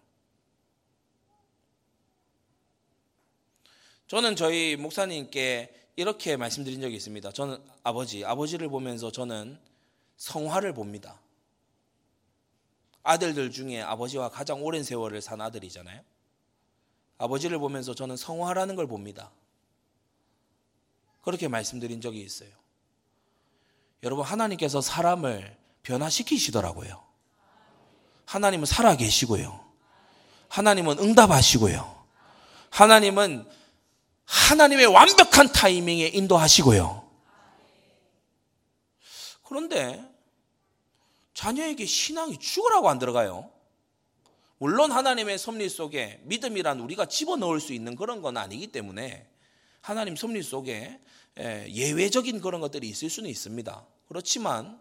[4.06, 7.32] 저는 저희 목사님께 이렇게 말씀드린 적이 있습니다.
[7.32, 9.58] 저는 아버지, 아버지를 보면서 저는
[10.18, 11.18] 성화를 봅니다.
[13.02, 16.02] 아들들 중에 아버지와 가장 오랜 세월을 산 아들이잖아요.
[17.18, 19.30] 아버지를 보면서 저는 성화라는 걸 봅니다.
[21.22, 22.50] 그렇게 말씀드린 적이 있어요.
[24.02, 27.02] 여러분, 하나님께서 사람을 변화시키시더라고요.
[28.26, 29.64] 하나님은 살아 계시고요.
[30.48, 32.04] 하나님은 응답하시고요.
[32.70, 33.48] 하나님은
[34.26, 37.06] 하나님의 완벽한 타이밍에 인도하시고요.
[39.44, 40.04] 그런데
[41.34, 43.50] 자녀에게 신앙이 죽으라고 안 들어가요.
[44.58, 49.28] 물론 하나님의 섭리 속에 믿음이란 우리가 집어넣을 수 있는 그런 건 아니기 때문에
[49.80, 50.98] 하나님 섭리 속에
[51.38, 53.86] 예외적인 그런 것들이 있을 수는 있습니다.
[54.08, 54.80] 그렇지만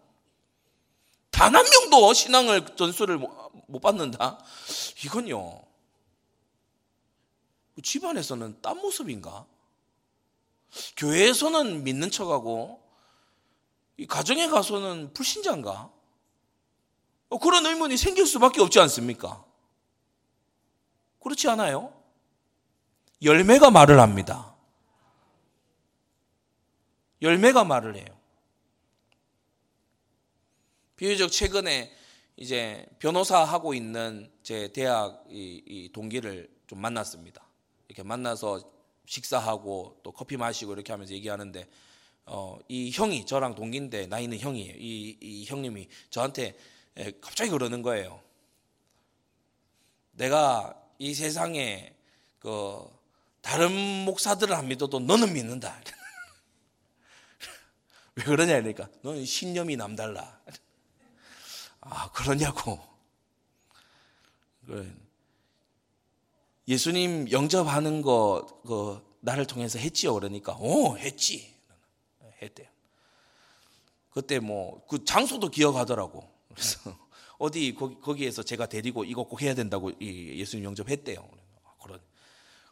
[1.30, 4.38] 단 한 명도 신앙을 전수를 못 받는다?
[5.04, 5.65] 이건요.
[7.82, 9.46] 집안에서는 딴 모습인가?
[10.96, 12.82] 교회에서는 믿는 척하고
[13.96, 15.90] 이 가정에 가서는 불신자인가?
[17.28, 19.44] 어, 그런 의문이 생길 수밖에 없지 않습니까?
[21.20, 21.92] 그렇지 않아요?
[23.22, 24.54] 열매가 말을 합니다.
[27.22, 28.06] 열매가 말을 해요.
[30.96, 31.94] 비교적 최근에
[32.36, 37.45] 이제 변호사 하고 있는 제 대학 이, 이 동기를 좀 만났습니다.
[37.88, 38.60] 이렇게 만나서
[39.06, 41.68] 식사하고 또 커피 마시고 이렇게 하면서 얘기하는데
[42.26, 44.74] 어, 이 형이 저랑 동기인데 나이는 형이에요.
[44.76, 46.56] 이, 이 형님이 저한테
[47.20, 48.20] 갑자기 그러는 거예요.
[50.12, 51.94] 내가 이 세상에
[52.40, 52.84] 그
[53.42, 53.72] 다른
[54.04, 55.80] 목사들을 안 믿어도 너는 믿는다.
[58.16, 60.40] 왜 그러냐 그러니까 너는 신념이 남달라.
[61.80, 62.80] 아 그러냐고.
[66.68, 71.54] 예수님 영접하는 거 그 나를 통해서 했지요 그러니까 오 했지
[72.42, 72.68] 했대요.
[74.10, 76.28] 그때 뭐 그 장소도 기억하더라고.
[76.48, 76.96] 그래서
[77.38, 81.28] 어디 거기, 에서 제가 데리고 이거 꼭 해야 된다고 예수님 영접했대요.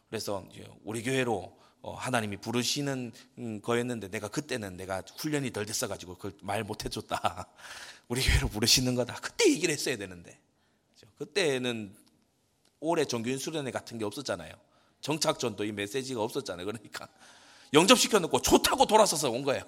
[0.09, 0.47] 그래서
[0.83, 7.47] 우리 교회로 어, 하나님이 부르시는 음, 거였는데 내가 그때는 내가 훈련이 덜 됐어가지고 그말 못해줬다.
[8.07, 9.15] 우리 교회로 부르시는 거다.
[9.15, 10.39] 그때 얘기를 했어야 되는데
[11.17, 11.95] 그때는
[12.79, 14.53] 올해 정규인 수련회 같은 게 없었잖아요.
[15.01, 16.65] 정착전도 이 메시지가 없었잖아요.
[16.65, 17.07] 그러니까
[17.73, 19.63] 영접시켜 놓고 좋다고 돌아서서 온 거예요.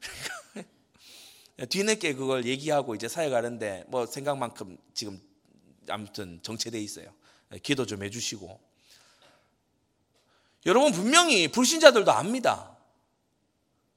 [1.68, 5.20] 뒤늦게 그걸 얘기하고 이제 사회 가는데 뭐 생각만큼 지금
[5.88, 7.12] 아무튼 정체돼 있어요.
[7.62, 8.60] 기도 좀 해주시고
[10.66, 12.76] 여러분 분명히 불신자들도 압니다.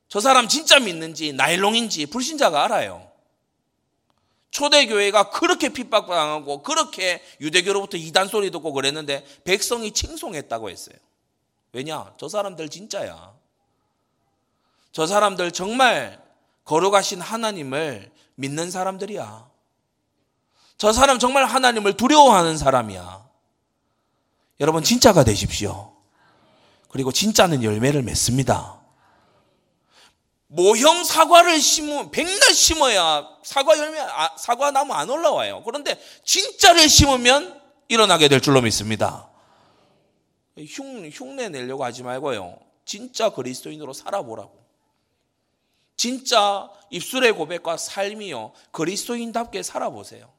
[0.08, 3.13] 저 사람 진짜 믿는지 나일롱인지 불신자가 알아요.
[4.54, 10.96] 초대교회가 그렇게 핍박당하고 그렇게 유대교로부터 이단 소리 듣고 그랬는데 백성이 칭송했다고 했어요.
[11.72, 12.14] 왜냐?
[12.18, 13.34] 저 사람들 진짜야.
[14.92, 16.22] 저 사람들 정말
[16.66, 19.50] 거룩하신 하나님을 믿는 사람들이야.
[20.78, 23.28] 저 사람 정말 하나님을 두려워하는 사람이야.
[24.60, 25.96] 여러분 진짜가 되십시오.
[26.90, 28.83] 그리고 진짜는 열매를 맺습니다.
[30.56, 35.64] 모형 사과를 심으면 백날 심어야 사과 열매 아, 사과 나무 안 올라와요.
[35.66, 39.28] 그런데 진짜를 심으면 일어나게 될 줄로 믿습니다.
[40.56, 42.60] 흉, 흉내 내려고 하지 말고요.
[42.86, 44.64] 진짜 그리스도인으로 살아보라고.
[45.98, 48.52] 진짜 입술의 고백과 삶이요.
[48.72, 50.32] 그리스도인답게 살아보세요.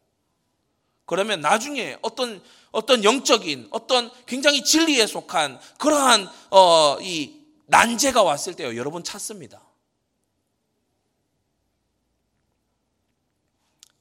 [1.06, 8.76] 그러면 나중에 어떤 어떤 영적인 어떤 굉장히 진리에 속한 그러한 어, 이 난제가 왔을 때요
[8.76, 9.63] 여러분 찾습니다.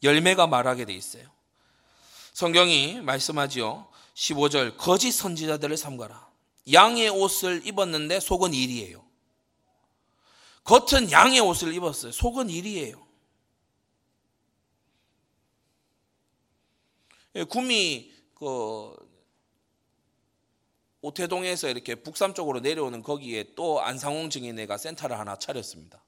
[0.03, 1.25] 열매가 말하게 돼 있어요.
[2.33, 3.87] 성경이 말씀하지요.
[4.15, 6.31] 15절 거짓 선지자들을 삼가라.
[6.71, 9.03] 양의 옷을 입었는데 속은 일이에요.
[10.63, 12.11] 겉은 양의 옷을 입었어요.
[12.11, 13.03] 속은 일이에요.
[17.35, 18.95] 예, 구미 그
[21.01, 26.02] 오태동에서 이렇게 북삼 쪽으로 내려오는 거기에 또 안상홍 증인회가 센터를 하나 차렸습니다.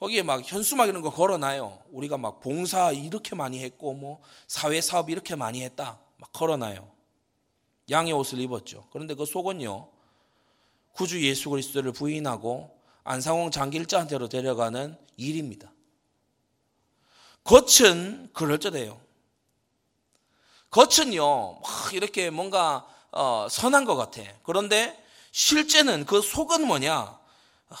[0.00, 1.82] 거기에 막 현수막 이런 거 걸어놔요.
[1.90, 6.00] 우리가 막 봉사 이렇게 많이 했고 뭐 사회 사업 이렇게 많이 했다.
[6.16, 6.90] 막 걸어놔요.
[7.90, 8.88] 양의 옷을 입었죠.
[8.92, 9.90] 그런데 그 속은요.
[10.94, 15.70] 구주 예수 그리스도를 부인하고 안상홍 장길자한테로 데려가는 일입니다.
[17.44, 18.98] 겉은 그럴듯해요.
[20.70, 24.22] 겉은요, 막 이렇게 뭔가 어, 선한 것 같아.
[24.44, 24.98] 그런데
[25.32, 27.19] 실제는 그 속은 뭐냐?
[27.70, 27.76] 아,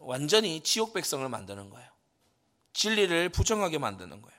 [0.00, 1.88] 완전히 지옥 백성을 만드는 거예요.
[2.72, 4.38] 진리를 부정하게 만드는 거예요.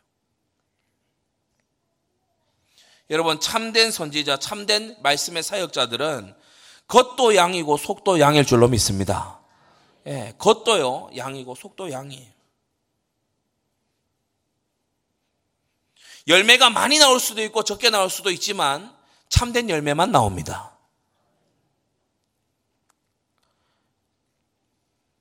[3.09, 6.35] 여러분 참된 선지자, 참된 말씀의 사역자들은
[6.87, 9.39] 겉도 양이고 속도 양일 줄로 믿습니다.
[10.07, 12.35] 예, 겉도요 양이고 속도 양이에요.
[16.27, 18.95] 열매가 많이 나올 수도 있고 적게 나올 수도 있지만
[19.29, 20.74] 참된 열매만 나옵니다.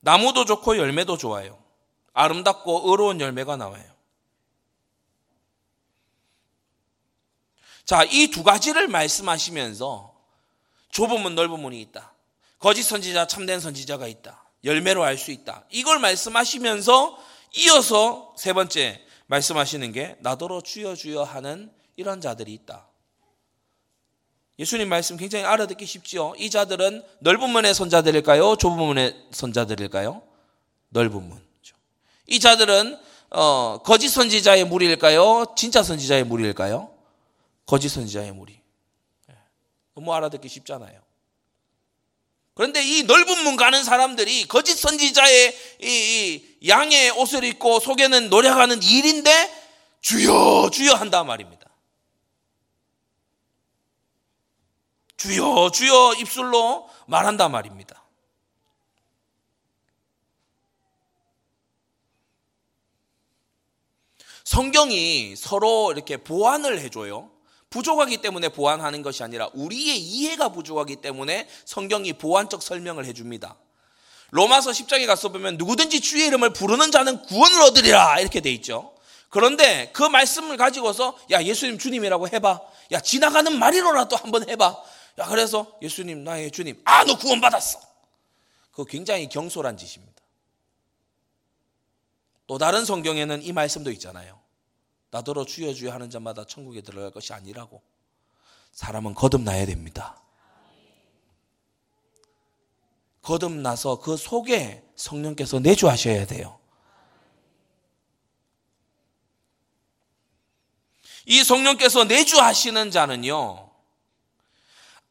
[0.04, 1.58] 나무도 좋고 열매도 좋아요.
[2.12, 3.82] 아름답고 의로운 열매가 나와요.
[7.86, 10.14] 자, 이 두 가지를 말씀하시면서
[10.90, 12.12] 좁은 문, 넓은 문이 있다.
[12.58, 14.44] 거짓 선지자, 참된 선지자가 있다.
[14.62, 15.64] 열매로 알 수 있다.
[15.70, 17.18] 이걸 말씀하시면서
[17.56, 22.86] 이어서 세 번째, 말씀하시는 게 나더러 주여 주여 하는 이런 자들이 있다.
[24.58, 26.34] 예수님 말씀 굉장히 알아듣기 쉽지요.
[26.38, 28.56] 이 자들은 넓은 문의 손자들일까요?
[28.56, 30.22] 좁은 문의 손자들일까요?
[30.90, 31.42] 넓은 문.
[32.26, 32.98] 이 자들은
[33.30, 35.54] 어, 거짓 선지자의 무리일까요?
[35.56, 36.90] 진짜 선지자의 무리일까요?
[37.66, 38.52] 거짓 선지자의 무리.
[39.30, 39.34] 예.
[39.94, 41.00] 너무 알아듣기 쉽잖아요.
[42.54, 45.86] 그런데 이 넓은 문 가는 사람들이 거짓 선지자의 이,
[46.60, 49.64] 이 양의 옷을 입고 속에는 노력하는 일인데
[50.00, 51.63] 주여 주여 한다 말입니다.
[55.24, 58.02] 주여 주여 입술로 말한다 말입니다.
[64.44, 67.30] 성경이 서로 이렇게 보완을 해줘요.
[67.70, 73.56] 부족하기 때문에 보완하는 것이 아니라 우리의 이해가 부족하기 때문에 성경이 보완적 설명을 해줍니다.
[74.30, 78.94] 로마서 10장에 가서 보면 누구든지 주의 이름을 부르는 자는 구원을 얻으리라 이렇게 돼 있죠.
[79.30, 82.60] 그런데 그 말씀을 가지고서 야 예수님 주님이라고 해봐.
[82.92, 84.76] 야 지나가는 말이로라도 한번 해봐.
[85.18, 86.80] 야 그래서 예수님 나의 주님.
[86.84, 87.80] 아 너 구원 받았어.
[88.72, 90.22] 그 굉장히 경솔한 짓입니다.
[92.46, 94.40] 또 다른 성경에는 이 말씀도 있잖아요.
[95.10, 97.82] 나더러 주여 주여 하는 자마다 천국에 들어갈 것이 아니라고.
[98.72, 100.20] 사람은 거듭나야 됩니다.
[103.22, 106.58] 거듭나서 그 속에 성령께서 내주하셔야 돼요.
[111.26, 113.70] 이 성령께서 내주하시는 자는요,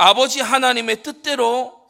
[0.04, 1.82] 아버지 하나님의 뜻대로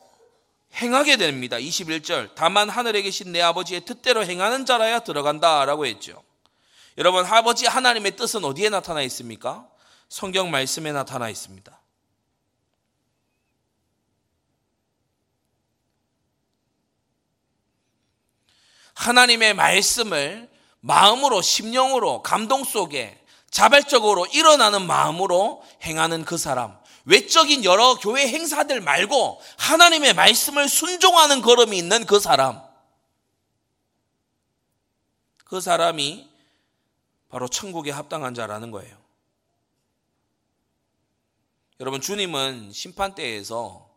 [0.75, 1.57] 행하게 됩니다.
[1.57, 2.35] 21절.
[2.35, 5.65] 다만 하늘에 계신 내 아버지의 뜻대로 행하는 자라야 들어간다.
[5.65, 6.21] 라고 했죠.
[6.99, 9.67] 여러분, 아버지 하나님의 뜻은 어디에 나타나 있습니까?
[10.09, 11.81] 성경 말씀에 나타나 있습니다.
[18.93, 20.51] 하나님의 말씀을
[20.81, 26.82] 마음으로, 심령으로, 감동 속에 자발적으로 일어나는 마음으로 행하는 그 사람.
[27.05, 32.61] 외적인 여러 교회 행사들 말고 하나님의 말씀을 순종하는 걸음이 있는 그 사람.
[35.45, 36.29] 그 사람이
[37.29, 38.97] 바로 천국에 합당한 자라는 거예요.
[41.79, 43.89] 여러분, 주님은 심판대에서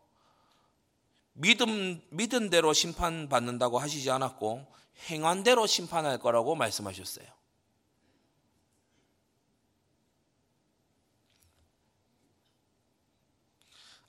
[1.35, 4.67] 믿음, 믿은 대로 심판받는다고 하시지 않았고,
[5.09, 7.27] 행한 대로 심판할 거라고 말씀하셨어요.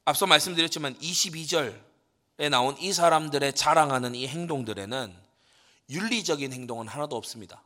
[0.07, 5.13] 앞서 말씀드렸지만 22절에 나온 이 사람들의 자랑하는 이 행동들에는
[5.89, 7.61] 윤리적인 행동은 하나도 없습니다.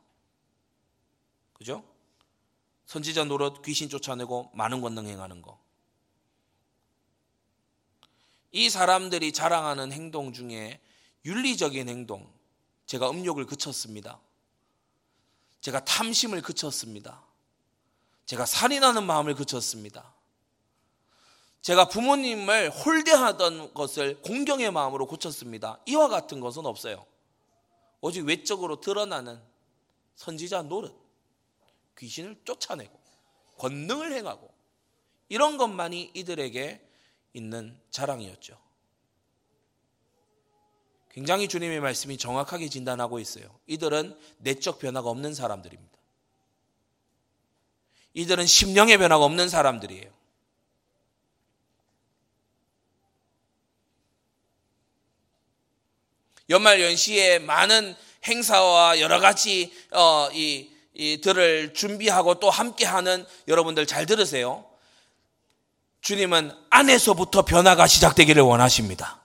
[1.52, 1.84] 그죠?
[2.86, 5.56] 선지자 노릇, 귀신 쫓아내고 많은 권능 행하는 거.
[8.50, 10.80] 이 사람들이 자랑하는 행동 중에
[11.24, 12.28] 윤리적인 행동,
[12.86, 14.18] 제가 음욕을 그쳤습니다.
[15.60, 17.22] 제가 탐심을 그쳤습니다.
[18.26, 20.12] 제가 살인하는 마음을 그쳤습니다.
[21.62, 25.78] 제가 부모님을 홀대하던 것을 공경의 마음으로 고쳤습니다.
[25.86, 27.06] 이와 같은 것은 없어요.
[28.00, 29.40] 오직 외적으로 드러나는
[30.16, 30.92] 선지자 노릇,
[31.98, 33.00] 귀신을 쫓아내고
[33.58, 34.52] 권능을 행하고
[35.28, 36.84] 이런 것만이 이들에게
[37.32, 38.60] 있는 자랑이었죠.
[41.10, 43.44] 굉장히 주님의 말씀이 정확하게 진단하고 있어요.
[43.68, 45.98] 이들은 내적 변화가 없는 사람들입니다.
[48.14, 50.21] 이들은 심령의 변화가 없는 사람들이에요.
[56.50, 64.64] 연말 연시에 많은 행사와 여러 가지 어, 이, 이들을 준비하고 또 함께하는 여러분들 잘 들으세요.
[66.02, 69.20] 주님은 안에서부터 변화가 시작되기를 원하십니다.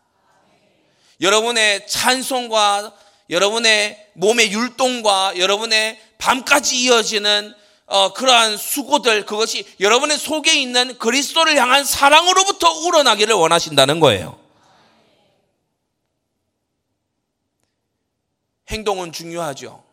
[1.22, 2.94] 여러분의 찬송과
[3.30, 7.54] 여러분의 몸의 율동과 여러분의 밤까지 이어지는
[7.88, 14.38] 어, 그러한 수고들 그것이 여러분의 속에 있는 그리스도를 향한 사랑으로부터 우러나기를 원하신다는 거예요.
[18.70, 19.84] 행동은 중요하죠.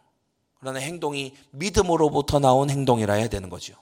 [0.59, 3.75] 그러나 행동이 믿음으로부터 나온 행동이라 해야 되는 거죠.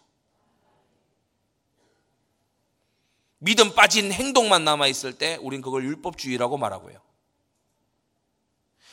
[3.39, 7.01] 믿음 빠진 행동만 남아 있을 때 우린 그걸 율법주의라고 말하고요.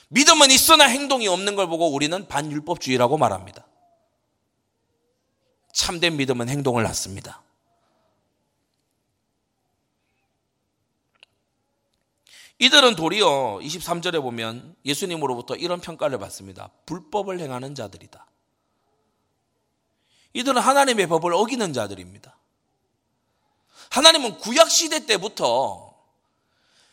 [0.10, 3.66] 믿음은 있으나 행동이 없는 걸 보고 우리는 반율법주의라고 말합니다.
[5.72, 7.44] 참된 믿음은 행동을 낳습니다.
[12.60, 16.70] 이들은 도리어 23절에 보면 예수님으로부터 이런 평가를 받습니다.
[16.86, 18.26] 불법을 행하는 자들이다.
[20.34, 22.38] 이들은 하나님의 법을 어기는 자들입니다.
[23.92, 25.98] 하나님은 구약시대 때부터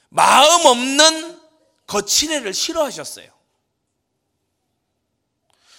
[0.08, 1.40] 마음 없는
[1.88, 3.28] 거칠애를 싫어하셨어요.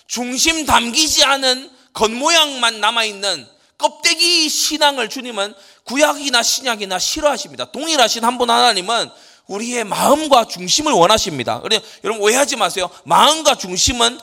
[0.06, 5.54] 중심 담기지 않은 겉모양만 남아있는 껍데기 신앙을 주님은
[5.86, 7.72] 구약이나 신약이나 싫어하십니다.
[7.72, 9.10] 동일하신 한 분 하나님은
[9.48, 11.62] 우리의 마음과 중심을 원하십니다.
[11.62, 12.90] 그래 여러분 오해하지 마세요.
[13.06, 14.20] 마음과 중심은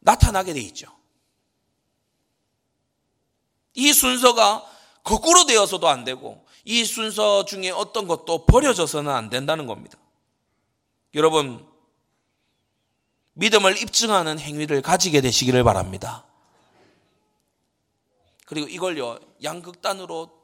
[0.00, 0.86] 나타나게 돼 있죠.
[3.74, 4.64] 이 순서가
[5.02, 9.98] 거꾸로 되어서도 안 되고 이 순서 중에 어떤 것도 버려져서는 안 된다는 겁니다.
[11.14, 11.66] 여러분
[13.34, 16.24] 믿음을 입증하는 행위를 가지게 되시기를 바랍니다.
[18.46, 20.43] 그리고 이걸요 양극단으로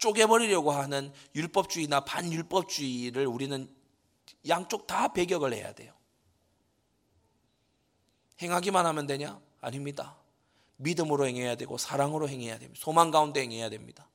[0.00, 3.72] 쪼개버리려고 하는 율법주의나 반율법주의를 우리는
[4.48, 5.92] 양쪽 다 배격을 해야 돼요.
[8.42, 9.38] 행하기만 하면 되냐?
[9.60, 10.16] 아닙니다.
[10.76, 12.80] 믿음으로 행해야 되고 사랑으로 행해야 됩니다.
[12.82, 14.08] 소망 가운데 행해야 됩니다.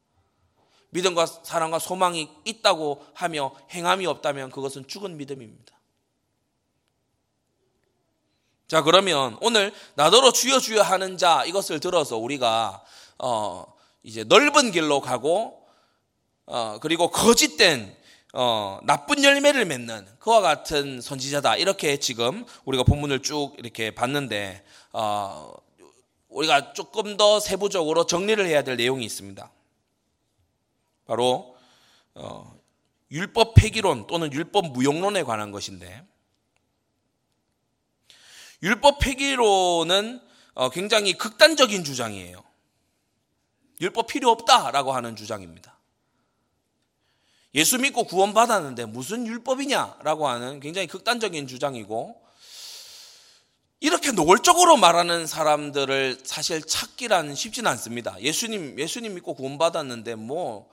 [0.90, 5.76] 믿음과 사랑과 소망이 있다고 하며 행함이 없다면 그것은 죽은 믿음입니다.
[8.68, 12.84] 자, 그러면 오늘 나더러 주여 주여 하는 자 이것을 들어서 우리가
[13.20, 13.66] 어
[14.02, 15.65] 이제 넓은 길로 가고
[16.46, 17.96] 어 그리고 거짓된
[18.34, 21.58] 어 나쁜 열매를 맺는 그와 같은 선지자다.
[21.58, 25.54] 이렇게 지금 우리가 본문을 쭉 이렇게 봤는데 어
[26.30, 29.52] 우리가 조금 더 세부적으로 정리를 해야 될 내용이 있습니다.
[31.06, 31.56] 바로
[32.14, 32.56] 어
[33.12, 36.04] 율법 폐기론 또는 율법 무용론에 관한 것인데
[38.64, 40.22] 율법 폐기론은
[40.56, 42.44] 어, 굉장히 극단적인 주장이에요.
[43.82, 45.75] 율법 필요 없다라고 하는 주장입니다.
[47.56, 52.22] 예수 믿고 구원받았는데 무슨 율법이냐라고 하는 굉장히 극단적인 주장이고
[53.80, 58.20] 이렇게 노골적으로 말하는 사람들을 사실 찾기란 쉽지는 않습니다.
[58.22, 60.70] 예수님 예수님 믿고 구원받았는데 뭐뭐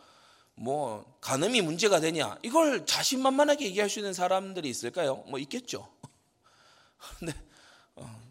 [0.57, 2.37] 뭐 간음이 문제가 되냐?
[2.43, 5.25] 이걸 자신만만하게 얘기할 수 있는 사람들이 있을까요?
[5.29, 5.89] 뭐 있겠죠.
[7.19, 7.33] 근데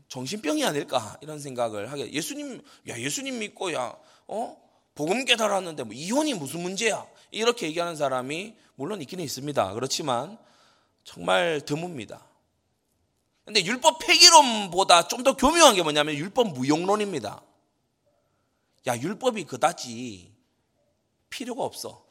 [0.09, 4.57] 정신병이 아닐까 이런 생각을 하게 예수님 야 예수님 믿고 야어
[4.93, 9.73] 복음 깨달았는데 뭐 이혼이 무슨 문제야 이렇게 얘기하는 사람이 물론 있기는 있습니다.
[9.73, 10.38] 그렇지만
[11.03, 12.21] 정말 드뭅니다.
[13.45, 17.41] 근데 율법 폐기론보다 좀 더 교묘한 게 뭐냐면 율법 무용론입니다.
[18.88, 20.32] 야 율법이 그다지
[21.29, 22.05] 필요가 없어.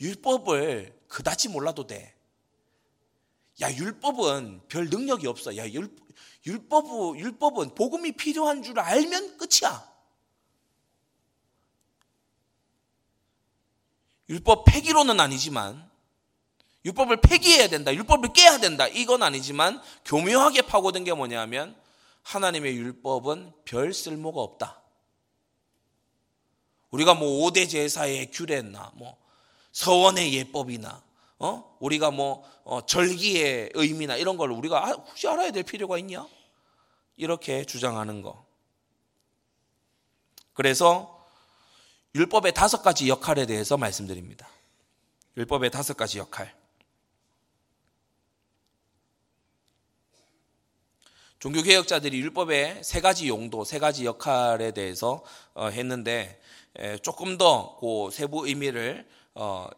[0.00, 2.14] 율법을 그다지 몰라도 돼.
[3.60, 5.56] 야, 율법은 별 능력이 없어.
[5.56, 5.94] 야, 율,
[6.44, 9.93] 율법, 율법은 복음이 필요한 줄 알면 끝이야.
[14.28, 15.90] 율법 폐기로는 아니지만,
[16.84, 17.94] 율법을 폐기해야 된다.
[17.94, 18.86] 율법을 깨야 된다.
[18.88, 21.76] 이건 아니지만, 교묘하게 파고든 게 뭐냐면,
[22.22, 24.82] 하나님의 율법은 별 쓸모가 없다.
[26.90, 29.16] 우리가 뭐 5대 제사의 규례나, 뭐,
[29.72, 31.02] 서원의 예법이나,
[31.38, 31.76] 어?
[31.80, 36.26] 우리가 뭐 어, 절기의 의미나 이런 걸 우리가 아, 굳이 알아야 될 필요가 있냐?
[37.16, 38.46] 이렇게 주장하는 거.
[40.52, 41.13] 그래서
[42.14, 44.48] 율법의 다섯 가지 역할에 대해서 말씀드립니다.
[45.36, 46.54] 율법의 다섯 가지 역할.
[51.40, 56.40] 종교개혁자들이 율법의 세 가지 용도, 세 가지 역할에 대해서 어, 했는데
[57.02, 59.68] 조금 더 그 세부 의미를 어,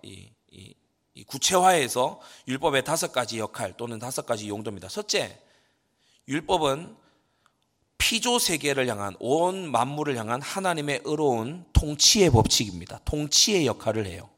[1.26, 4.89] 구체화해서 율법의 다섯 가지 역할 또는 다섯 가지 용도입니다.
[4.89, 5.41] 첫째,
[6.28, 6.97] 율법은
[7.99, 13.01] 피조 세계를 향한 온 만물을 향한 하나님의 의로운 통치의 법칙입니다.
[13.05, 14.29] 통치의 역할을 해요.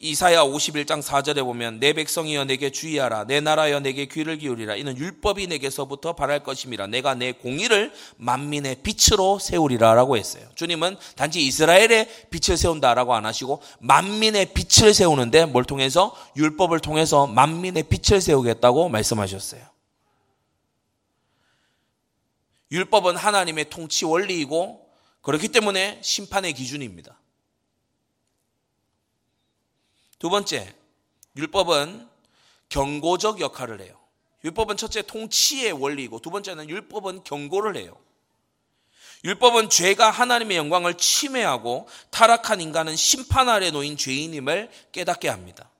[0.00, 5.46] 이사야 51장 4절에 보면 내 백성이여 내게 주의하라 내 나라여 내게 귀를 기울이라 이는 율법이
[5.48, 10.44] 내게서부터 바랄 것임이라 내가 내 공의를 만민의 빛으로 세우리라라고 했어요.
[10.54, 17.84] 주님은 단지 이스라엘의 빛을 세운다라고 안 하시고 만민의 빛을 세우는데 뭘 통해서 율법을 통해서 만민의
[17.84, 19.62] 빛을 세우겠다고 말씀하셨어요.
[22.70, 24.88] 율법은 하나님의 통치 원리이고
[25.22, 27.18] 그렇기 때문에 심판의 기준입니다.
[30.18, 30.74] 두 번째,
[31.36, 32.08] 율법은
[32.68, 33.98] 경고적 역할을 해요.
[34.44, 37.96] 율법은 첫째 통치의 원리이고 두 번째는 율법은 경고를 해요.
[39.24, 45.70] 율법은 죄가 하나님의 영광을 침해하고 타락한 인간은 심판 아래 놓인 죄인임을 깨닫게 합니다.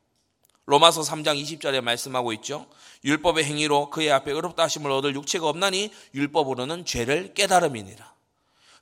[0.68, 2.66] 로마서 3장 20절에 말씀하고 있죠.
[3.02, 8.14] 율법의 행위로 그의 앞에 의롭다 하심을 얻을 육체가 없나니 율법으로는 죄를 깨달음이니라.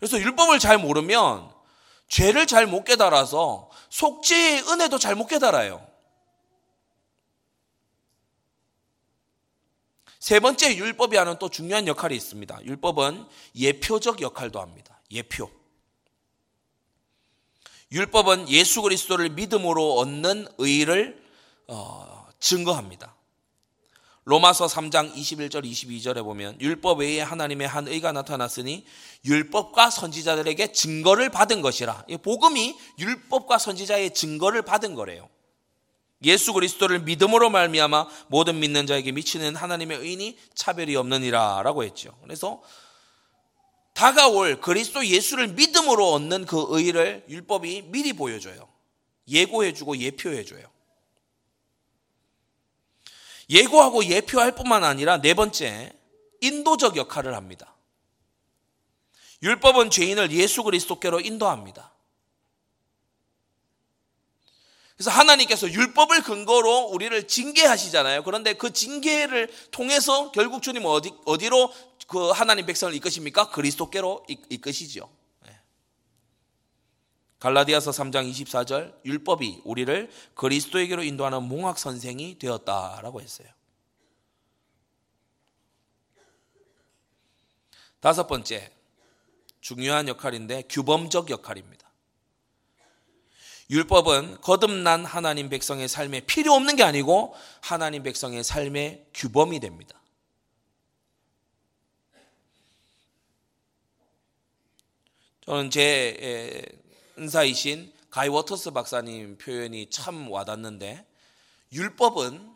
[0.00, 1.48] 그래서 율법을 잘 모르면
[2.08, 5.86] 죄를 잘 못 깨달아서 속죄의 은혜도 잘 못 깨달아요.
[10.18, 12.64] 세 번째 율법이 하는 또 중요한 역할이 있습니다.
[12.64, 15.00] 율법은 예표적 역할도 합니다.
[15.12, 15.48] 예표.
[17.92, 21.25] 율법은 예수 그리스도를 믿음으로 얻는 의를 어,
[22.38, 23.14] 증거합니다.
[24.24, 28.84] 로마서 3장 21절 22절에 보면 율법 외에 하나님의 한 의가 나타났으니
[29.24, 32.06] 율법과 선지자들에게 증거를 받은 것이라.
[32.22, 35.28] 복음이 율법과 선지자의 증거를 받은 거래요.
[36.24, 42.18] 예수 그리스도를 믿음으로 말미암아 모든 믿는 자에게 미치는 하나님의 의인이 차별이 없느니라라고 했죠.
[42.22, 42.60] 그래서
[43.92, 48.68] 다가올 그리스도 예수를 믿음으로 얻는 그 의를 율법이 미리 보여줘요.
[49.28, 50.75] 예고해주고 예표해줘요.
[53.48, 55.92] 예고하고 예표할 뿐만 아니라 네 번째,
[56.40, 57.74] 인도적 역할을 합니다.
[59.42, 61.92] 율법은 죄인을 예수 그리스도께로 인도합니다.
[64.96, 68.24] 그래서 하나님께서 율법을 근거로 우리를 징계하시잖아요.
[68.24, 71.72] 그런데 그 징계를 통해서 결국 주님은 어디, 어디로
[72.08, 73.50] 그 하나님 백성을 이끄십니까?
[73.50, 75.10] 그리스도께로 이끄시죠.
[77.36, 77.38] 예.
[77.38, 83.48] 갈라디아서 3장 24절 율법이 우리를 그리스도에게로 인도하는 몽학 선생이 되었다라고 했어요.
[88.00, 88.70] 다섯 번째
[89.60, 91.86] 중요한 역할인데 규범적 역할입니다.
[93.68, 100.00] 율법은 거듭난 하나님 백성의 삶에 필요 없는 게 아니고 하나님 백성의 삶의 규범이 됩니다.
[105.46, 106.64] 저는 제
[107.18, 111.06] 은사이신 가이 워터스 박사님 표현이 참 와닿는데
[111.72, 112.54] 율법은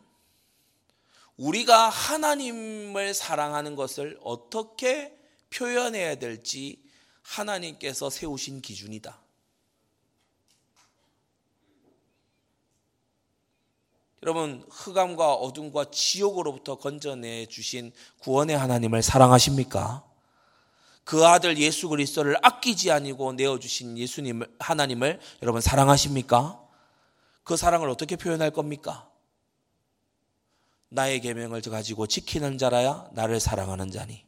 [1.37, 5.17] 우리가 하나님을 사랑하는 것을 어떻게
[5.49, 6.81] 표현해야 될지
[7.23, 9.19] 하나님께서 세우신 기준이다.
[14.23, 20.10] 여러분 흑암과 어둠과 지옥으로부터 건져내 주신 구원의 하나님을 사랑하십니까?
[21.11, 26.57] 그 아들 예수 그리스도를 아끼지 아니고 내어 주신 예수님 하나님을 여러분 사랑하십니까?
[27.43, 29.09] 그 사랑을 어떻게 표현할 겁니까?
[30.87, 34.25] 나의 계명을 가지고 지키는 자라야 나를 사랑하는 자니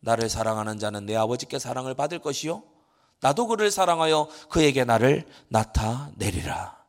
[0.00, 2.62] 나를 사랑하는 자는 내 아버지께 사랑을 받을 것이요
[3.20, 6.82] 나도 그를 사랑하여 그에게 나를 나타내리라.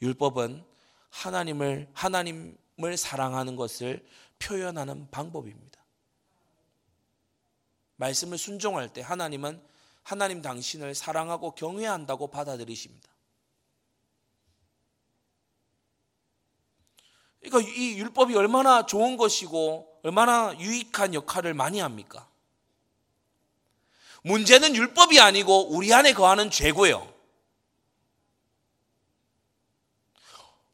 [0.00, 0.64] 율법은
[1.10, 4.06] 하나님을 하나님을 사랑하는 것을
[4.38, 5.77] 표현하는 방법입니다.
[7.98, 9.62] 말씀을 순종할 때 하나님은
[10.02, 13.08] 하나님 당신을 사랑하고 경외한다고 받아들이십니다.
[17.42, 22.28] 그러니까 이 율법이 얼마나 좋은 것이고 얼마나 유익한 역할을 많이 합니까?
[24.22, 27.14] 문제는 율법이 아니고 우리 안에 거하는 죄고요.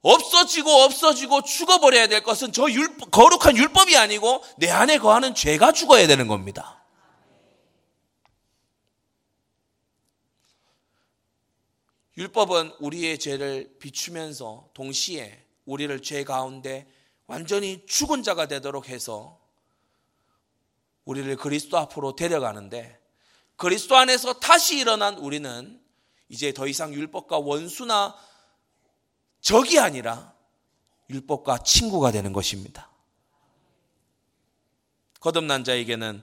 [0.03, 6.07] 없어지고 없어지고 죽어버려야 될 것은 저 율법, 거룩한 율법이 아니고 내 안에 거하는 죄가 죽어야
[6.07, 6.84] 되는 겁니다.
[12.17, 16.89] 율법은 우리의 죄를 비추면서 동시에 우리를 죄 가운데
[17.27, 19.41] 완전히 죽은 자가 되도록 해서
[21.05, 23.01] 우리를 그리스도 앞으로 데려가는데
[23.57, 25.81] 그리스도 안에서 다시 일어난 우리는
[26.29, 28.17] 이제 더 이상 율법과 원수나
[29.41, 30.35] 적이 아니라
[31.11, 32.91] 율법과 친구가 되는 것입니다.
[35.21, 36.23] 거듭난 자에게는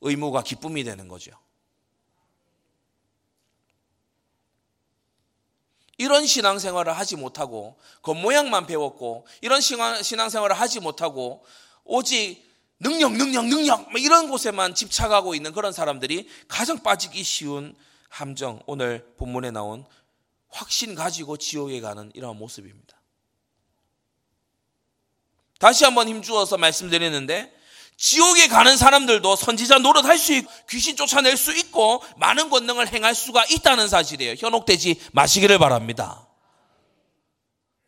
[0.00, 1.32] 의무가 기쁨이 되는 거죠.
[6.00, 11.44] 이런 신앙생활을 하지 못하고 겉모양만 배웠고 이런 신앙생활을 하지 못하고
[11.84, 12.42] 오직
[12.78, 17.76] 능력 능력 능력 뭐 이런 곳에만 집착하고 있는 그런 사람들이 가장 빠지기 쉬운
[18.08, 19.84] 함정 오늘 본문에 나온
[20.48, 22.98] 확신 가지고 지옥에 가는 이러한 모습입니다.
[25.58, 27.54] 다시 한번 힘주어서 말씀드리는데
[28.00, 33.44] 지옥에 가는 사람들도 선지자 노릇할 수 있고 귀신 쫓아낼 수 있고 많은 권능을 행할 수가
[33.44, 34.36] 있다는 사실이에요.
[34.38, 36.26] 현혹되지 마시기를 바랍니다.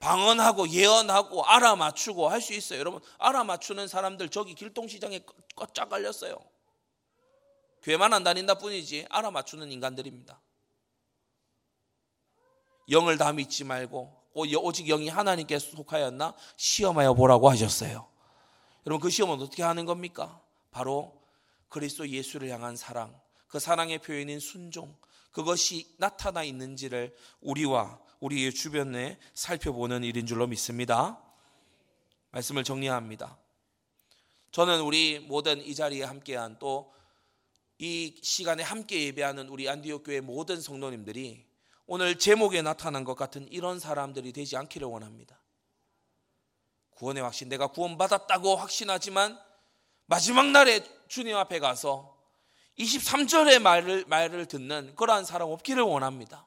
[0.01, 2.79] 방언하고 예언하고 알아맞추고 할 수 있어요.
[2.81, 5.21] 여러분 알아맞추는 사람들 저기 길동시장에
[5.57, 6.37] 꽉짝 깔렸어요.
[7.83, 10.39] 교회만 안 다닌다 뿐이지 알아맞추는 인간들입니다.
[12.91, 18.12] 영을 다 믿지 말고 오직 영이 하나님께 속하였나 시험하여 보라고 하셨어요.
[18.87, 20.43] 여러분 그 시험은 어떻게 하는 겁니까?
[20.71, 21.23] 바로
[21.69, 23.19] 그리스도 예수를 향한 사랑,
[23.49, 24.97] 그 사랑의 표현인 순종,
[25.31, 31.21] 그것이 나타나 있는지를 우리와 우리의 주변에 살펴보는 일인 줄로 믿습니다.
[32.31, 33.39] 말씀을 정리합니다.
[34.51, 36.93] 저는 우리 모든 이 자리에 함께한 또
[37.83, 41.45] 이 시간에 함께 예배하는 우리 안디옥 교회 모든 성도님들이
[41.87, 45.42] 오늘 제목에 나타난 것 같은 이런 사람들이 되지 않기를 원합니다.
[47.03, 49.37] 구원의 확신, 내가 구원받았다고 확신하지만
[50.07, 52.17] 마지막 날에 주님 앞에 가서
[52.79, 56.47] 23절의 말을, 말을 듣는 그러한 사람 없기를 원합니다.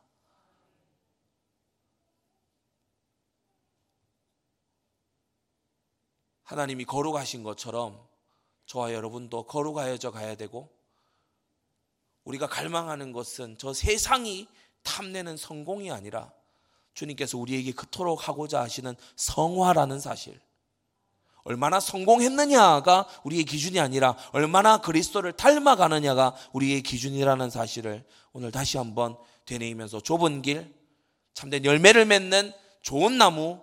[6.44, 8.08] 하나님이 거룩하신 것처럼
[8.66, 10.74] 저와 여러분도 거룩하여져 가야 되고
[12.24, 14.48] 우리가 갈망하는 것은 저 세상이
[14.84, 16.32] 탐내는 성공이 아니라
[16.96, 20.40] 주님께서 우리에게 그토록 하고자 하시는 성화라는 사실.
[21.44, 29.16] 얼마나 성공했느냐가 우리의 기준이 아니라 얼마나 그리스도를 닮아가느냐가 우리의 기준이라는 사실을 오늘 다시 한번
[29.46, 30.74] 되뇌이면서 좁은 길,
[31.36, 33.62] 참된 열매를 맺는 좋은 나무,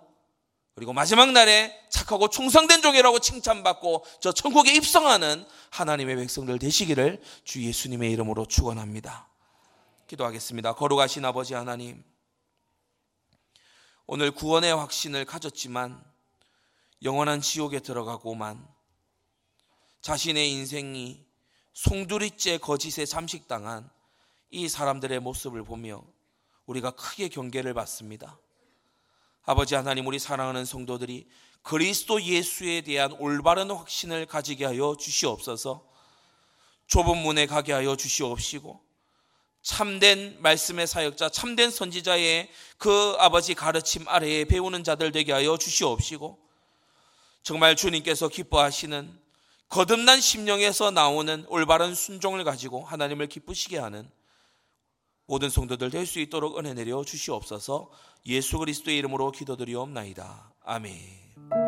[0.75, 8.11] 그리고 마지막 날에 착하고 충성된 종이라고 칭찬받고 저 천국에 입성하는 하나님의 백성들 되시기를 주 예수님의
[8.13, 9.27] 이름으로 축원합니다.
[10.07, 10.73] 기도하겠습니다.
[10.73, 12.03] 거룩하신 아버지 하나님,
[14.05, 16.03] 오늘 구원의 확신을 가졌지만
[17.03, 18.67] 영원한 지옥에 들어가고만
[20.01, 21.25] 자신의 인생이
[21.71, 23.89] 송두리째 거짓에 잠식당한
[24.49, 26.03] 이 사람들의 모습을 보며
[26.65, 28.37] 우리가 크게 경계를 받습니다.
[29.43, 31.29] 아버지 하나님 우리 사랑하는 성도들이
[31.61, 35.89] 그리스도 예수에 대한 올바른 확신을 가지게 하여 주시옵소서.
[36.87, 38.83] 좁은 문에 가게 하여 주시옵시고
[39.63, 46.37] 참된 말씀의 사역자, 참된 선지자의 그 아버지 가르침 아래에 배우는 자들 되게 하여 주시옵시고
[47.41, 49.19] 정말 주님께서 기뻐하시는
[49.69, 54.07] 거듭난 심령에서 나오는 올바른 순종을 가지고 하나님을 기쁘시게 하는
[55.25, 57.89] 모든 성도들 될 수 있도록 은혜 내려 주시옵소서
[58.25, 60.53] 예수 그리스도의 이름으로 기도드리옵나이다.
[60.63, 61.62] 아멘.